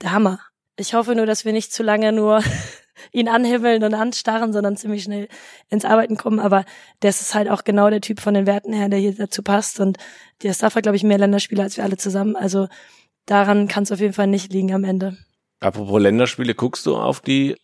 [0.00, 0.40] der Hammer.
[0.76, 2.42] Ich hoffe nur, dass wir nicht zu lange nur
[3.12, 5.28] ihn anhimmeln und anstarren, sondern ziemlich schnell
[5.68, 6.40] ins Arbeiten kommen.
[6.40, 6.64] Aber
[7.00, 9.78] das ist halt auch genau der Typ von den Werten her, der hier dazu passt.
[9.78, 9.98] Und
[10.42, 12.34] der Staff hat, glaube ich, mehr Länderspiele als wir alle zusammen.
[12.34, 12.68] Also
[13.26, 15.18] daran kann es auf jeden Fall nicht liegen am Ende.
[15.64, 17.56] Apropos Länderspiele, guckst du auf die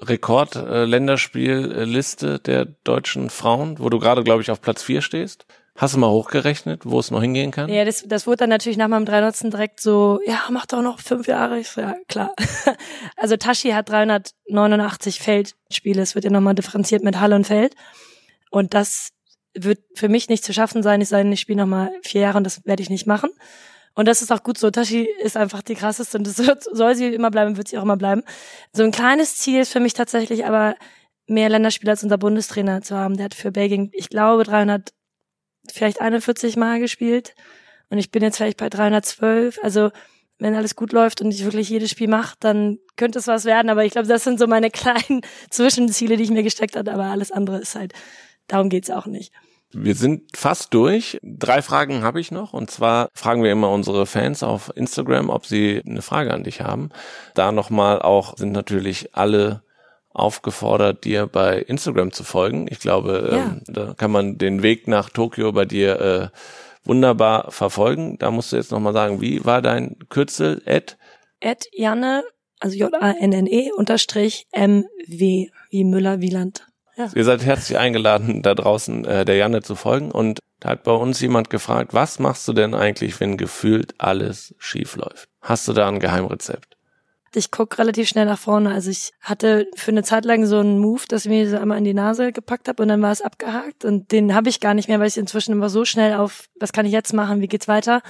[0.00, 5.46] Rekord-Länderspielliste der deutschen Frauen, wo du gerade, glaube ich, auf Platz vier stehst?
[5.74, 7.68] Hast du mal hochgerechnet, wo es noch hingehen kann?
[7.68, 9.52] Ja, das, das wurde dann natürlich nach meinem 300.
[9.52, 11.58] direkt so, ja, mach doch noch fünf Jahre.
[11.58, 12.36] Ich so, ja, klar.
[13.16, 16.02] also Tashi hat 389 Feldspiele.
[16.02, 17.74] Es wird ja nochmal differenziert mit Halle und Feld.
[18.52, 19.08] Und das
[19.54, 22.44] wird für mich nicht zu schaffen sein, sei denn, ich spiele nochmal vier Jahre und
[22.44, 23.30] das werde ich nicht machen.
[23.94, 24.70] Und das ist auch gut so.
[24.70, 27.82] Tashi ist einfach die krasseste und das wird, soll sie immer bleiben, wird sie auch
[27.82, 28.22] immer bleiben.
[28.72, 30.76] So ein kleines Ziel ist für mich tatsächlich aber
[31.26, 33.16] mehr Länderspiele als unser Bundestrainer zu haben.
[33.16, 34.90] Der hat für Belgien, ich glaube, 300,
[35.72, 37.34] vielleicht 41 Mal gespielt.
[37.88, 39.58] Und ich bin jetzt vielleicht bei 312.
[39.62, 39.90] Also,
[40.38, 43.68] wenn alles gut läuft und ich wirklich jedes Spiel mache, dann könnte es was werden.
[43.68, 46.92] Aber ich glaube, das sind so meine kleinen Zwischenziele, die ich mir gesteckt habe.
[46.92, 47.92] Aber alles andere ist halt,
[48.46, 49.32] darum geht's auch nicht.
[49.72, 51.18] Wir sind fast durch.
[51.22, 52.52] Drei Fragen habe ich noch.
[52.52, 56.60] Und zwar fragen wir immer unsere Fans auf Instagram, ob sie eine Frage an dich
[56.60, 56.90] haben.
[57.34, 59.62] Da nochmal auch sind natürlich alle
[60.12, 62.66] aufgefordert, dir bei Instagram zu folgen.
[62.68, 63.36] Ich glaube, ja.
[63.36, 66.28] ähm, da kann man den Weg nach Tokio bei dir äh,
[66.84, 68.18] wunderbar verfolgen.
[68.18, 70.62] Da musst du jetzt nochmal sagen, wie war dein Kürzel?
[70.64, 70.98] Ed?
[71.38, 72.24] Ed Janne,
[72.58, 76.66] also J-A-N-N-E unterstrich M-W, wie Müller-Wieland.
[76.96, 77.08] Ja.
[77.14, 80.10] Ihr seid herzlich eingeladen, da draußen äh, der Janne zu folgen.
[80.10, 84.54] Und da hat bei uns jemand gefragt, was machst du denn eigentlich, wenn gefühlt alles
[84.58, 85.28] schief läuft?
[85.40, 86.76] Hast du da ein Geheimrezept?
[87.32, 88.74] Ich guck relativ schnell nach vorne.
[88.74, 91.78] Also ich hatte für eine Zeit lang so einen Move, dass ich mir so einmal
[91.78, 93.84] in die Nase gepackt habe und dann war es abgehakt.
[93.84, 96.72] Und den habe ich gar nicht mehr, weil ich inzwischen immer so schnell auf, was
[96.72, 98.02] kann ich jetzt machen, wie geht's weiter,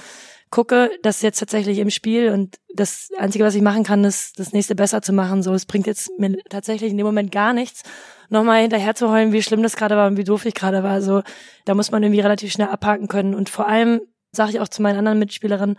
[0.51, 4.37] gucke, das ist jetzt tatsächlich im Spiel und das Einzige, was ich machen kann, ist,
[4.37, 5.41] das nächste besser zu machen.
[5.41, 7.83] So, es bringt jetzt mir tatsächlich in dem Moment gar nichts,
[8.29, 11.01] nochmal hinterher zu heulen, wie schlimm das gerade war und wie doof ich gerade war.
[11.01, 11.23] So,
[11.65, 13.33] da muss man irgendwie relativ schnell abhaken können.
[13.33, 15.77] Und vor allem sage ich auch zu meinen anderen Mitspielerinnen,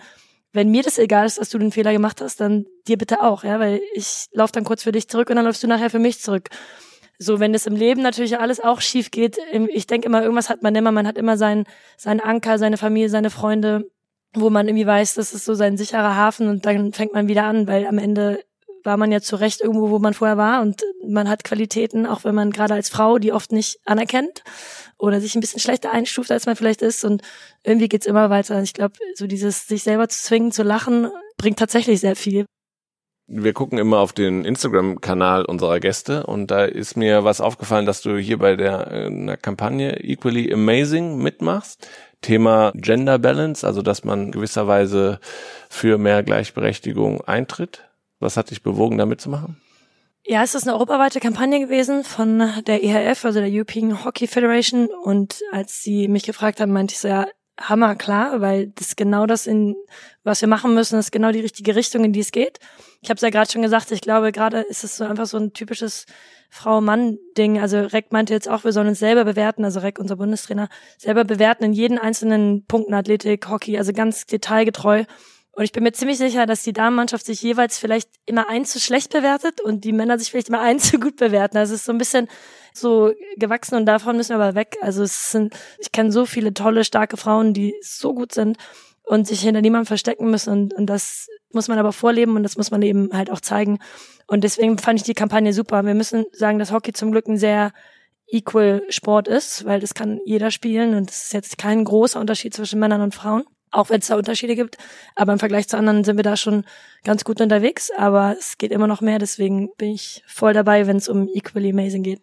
[0.55, 3.45] wenn mir das egal ist, dass du den Fehler gemacht hast, dann dir bitte auch,
[3.45, 5.99] ja, weil ich laufe dann kurz für dich zurück und dann läufst du nachher für
[5.99, 6.49] mich zurück.
[7.19, 10.63] So, wenn es im Leben natürlich alles auch schief geht, ich denke immer, irgendwas hat
[10.63, 11.65] man immer, man hat immer seinen,
[11.97, 13.91] seinen Anker, seine Familie, seine Freunde,
[14.35, 17.45] wo man irgendwie weiß, das ist so sein sicherer Hafen und dann fängt man wieder
[17.45, 18.43] an, weil am Ende
[18.85, 22.25] war man ja zu Recht irgendwo, wo man vorher war und man hat Qualitäten, auch
[22.25, 24.43] wenn man gerade als Frau die oft nicht anerkennt
[24.99, 27.23] oder sich ein bisschen schlechter einstuft, als man vielleicht ist und
[27.63, 28.61] irgendwie geht's immer weiter.
[28.63, 32.47] Ich glaube, so dieses sich selber zu zwingen, zu lachen, bringt tatsächlich sehr viel.
[33.29, 38.03] wir gucken immer auf den Instagram-Kanal unserer Gäste und da ist mir was aufgefallen, dass
[38.03, 41.89] du hier bei der einer Kampagne Equally Amazing mitmachst.
[42.23, 45.21] Thema Gender Balance, also dass man gewisserweise
[45.69, 47.89] für mehr Gleichberechtigung eintritt.
[48.21, 49.61] Was hat dich bewogen, da mitzumachen?
[50.25, 54.87] Ja, es ist eine europaweite Kampagne gewesen von der EHF, also der European Hockey Federation.
[54.87, 57.27] Und als sie mich gefragt haben, meinte ich so, ja,
[57.61, 59.77] hammer klar, weil das genau das, in,
[60.25, 62.59] was wir machen müssen, ist genau die richtige Richtung, in die es geht.
[63.01, 65.37] Ich habe es ja gerade schon gesagt, ich glaube, gerade ist es so einfach so
[65.37, 66.07] ein typisches
[66.51, 67.61] Frau-Mann-Ding.
[67.61, 71.25] Also Reck meinte jetzt auch, wir sollen uns selber bewerten, also Reck, unser Bundestrainer, selber
[71.25, 75.05] bewerten in jeden einzelnen Punkten Athletik, Hockey, also ganz detailgetreu.
[75.55, 78.81] Und ich bin mir ziemlich sicher, dass die Damenmannschaft sich jeweils vielleicht immer eins zu
[78.81, 81.59] schlecht bewertet und die Männer sich vielleicht immer eins zu gut bewerten.
[81.59, 82.29] Also es ist so ein bisschen
[82.73, 84.79] so gewachsen und davon müssen wir aber weg.
[84.81, 88.57] Also es sind, ich kenne so viele tolle, starke Frauen, die so gut sind
[89.03, 92.57] und sich hinter niemandem verstecken müssen und, und das muss man aber vorleben und das
[92.57, 93.79] muss man eben halt auch zeigen.
[94.27, 95.85] Und deswegen fand ich die Kampagne super.
[95.85, 97.73] Wir müssen sagen, dass Hockey zum Glück ein sehr
[98.27, 102.55] equal Sport ist, weil das kann jeder spielen und es ist jetzt kein großer Unterschied
[102.55, 104.77] zwischen Männern und Frauen auch wenn es da Unterschiede gibt.
[105.17, 106.65] Aber im Vergleich zu anderen sind wir da schon
[107.05, 107.91] ganz gut unterwegs.
[107.97, 111.71] Aber es geht immer noch mehr, deswegen bin ich voll dabei, wenn es um Equally
[111.71, 112.21] Amazing geht.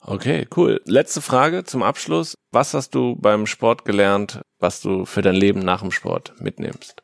[0.00, 0.80] Okay, cool.
[0.84, 2.34] Letzte Frage zum Abschluss.
[2.52, 7.02] Was hast du beim Sport gelernt, was du für dein Leben nach dem Sport mitnimmst?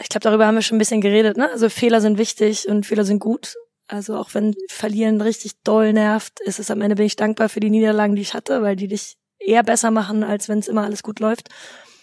[0.00, 1.36] Ich glaube, darüber haben wir schon ein bisschen geredet.
[1.36, 1.50] Ne?
[1.50, 3.56] Also Fehler sind wichtig und Fehler sind gut.
[3.88, 7.60] Also auch wenn Verlieren richtig doll nervt, ist es am Ende bin ich dankbar für
[7.60, 10.84] die Niederlagen, die ich hatte, weil die dich eher besser machen, als wenn es immer
[10.84, 11.50] alles gut läuft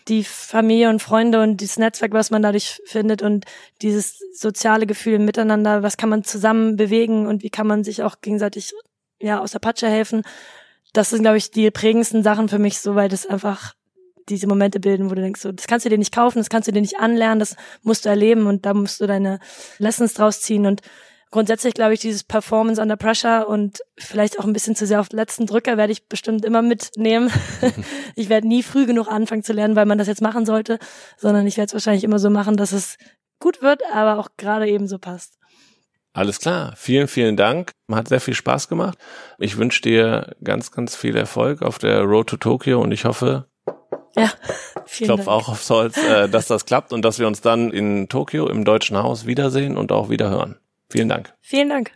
[0.07, 3.45] die Familie und Freunde und das Netzwerk, was man dadurch findet und
[3.81, 8.21] dieses soziale Gefühl miteinander, was kann man zusammen bewegen und wie kann man sich auch
[8.21, 8.73] gegenseitig
[9.19, 10.23] ja aus der Patsche helfen.
[10.93, 13.75] Das sind, glaube ich, die prägendsten Sachen für mich, so weil das einfach
[14.29, 16.67] diese Momente bilden, wo du denkst, so, das kannst du dir nicht kaufen, das kannst
[16.67, 19.39] du dir nicht anlernen, das musst du erleben und da musst du deine
[19.77, 20.81] Lessons draus ziehen und
[21.31, 25.09] grundsätzlich glaube ich, dieses Performance under pressure und vielleicht auch ein bisschen zu sehr auf
[25.09, 27.31] den letzten Drücker werde ich bestimmt immer mitnehmen.
[28.15, 30.79] ich werde nie früh genug anfangen zu lernen, weil man das jetzt machen sollte,
[31.17, 32.97] sondern ich werde es wahrscheinlich immer so machen, dass es
[33.39, 35.37] gut wird, aber auch gerade eben so passt.
[36.13, 36.73] Alles klar.
[36.75, 37.73] Vielen, vielen Dank.
[37.91, 38.97] Hat sehr viel Spaß gemacht.
[39.37, 43.45] Ich wünsche dir ganz, ganz viel Erfolg auf der Road to Tokyo und ich hoffe,
[44.15, 44.31] ja,
[44.87, 48.09] ich klopfe auch aufs Holz, äh, dass das klappt und dass wir uns dann in
[48.09, 50.57] Tokio im Deutschen Haus wiedersehen und auch wieder hören.
[50.89, 51.33] Vielen Dank.
[51.41, 51.91] Vielen Dank.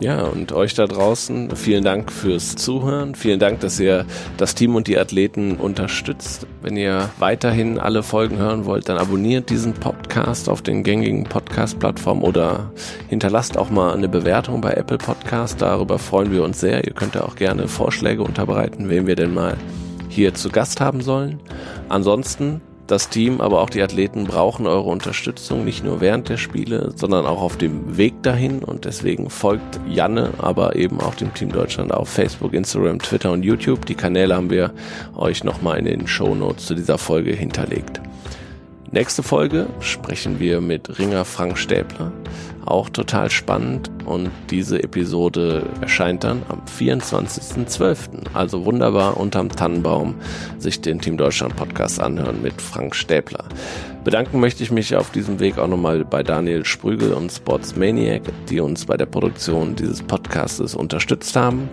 [0.00, 3.14] Ja, und euch da draußen, vielen Dank fürs Zuhören.
[3.14, 4.04] Vielen Dank, dass ihr
[4.36, 6.46] das Team und die Athleten unterstützt.
[6.60, 12.22] Wenn ihr weiterhin alle Folgen hören wollt, dann abonniert diesen Podcast auf den gängigen Podcast-Plattformen
[12.22, 12.72] oder
[13.08, 15.62] hinterlasst auch mal eine Bewertung bei Apple Podcast.
[15.62, 16.84] Darüber freuen wir uns sehr.
[16.84, 19.56] Ihr könnt ja auch gerne Vorschläge unterbreiten, wen wir denn mal
[20.08, 21.40] hier zu Gast haben sollen.
[21.88, 26.92] Ansonsten das Team, aber auch die Athleten brauchen eure Unterstützung, nicht nur während der Spiele,
[26.96, 28.62] sondern auch auf dem Weg dahin.
[28.62, 33.42] Und deswegen folgt Janne, aber eben auch dem Team Deutschland auf Facebook, Instagram, Twitter und
[33.42, 33.86] YouTube.
[33.86, 34.72] Die Kanäle haben wir
[35.16, 38.00] euch nochmal in den Show Notes zu dieser Folge hinterlegt.
[38.90, 42.12] Nächste Folge sprechen wir mit Ringer Frank Stäbler
[42.66, 48.34] auch total spannend und diese Episode erscheint dann am 24.12.
[48.34, 50.14] Also wunderbar unterm Tannenbaum
[50.58, 53.44] sich den Team Deutschland Podcast anhören mit Frank Stäbler.
[54.04, 58.60] Bedanken möchte ich mich auf diesem Weg auch nochmal bei Daniel Sprügel und Sportsmaniac, die
[58.60, 61.70] uns bei der Produktion dieses Podcastes unterstützt haben.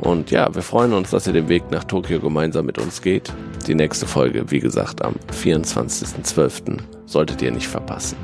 [0.00, 3.32] Und ja, wir freuen uns, dass ihr den Weg nach Tokio gemeinsam mit uns geht.
[3.66, 6.78] Die nächste Folge, wie gesagt, am 24.12.
[7.06, 8.16] solltet ihr nicht verpassen.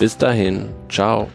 [0.00, 1.28] Bis dahin, ciao.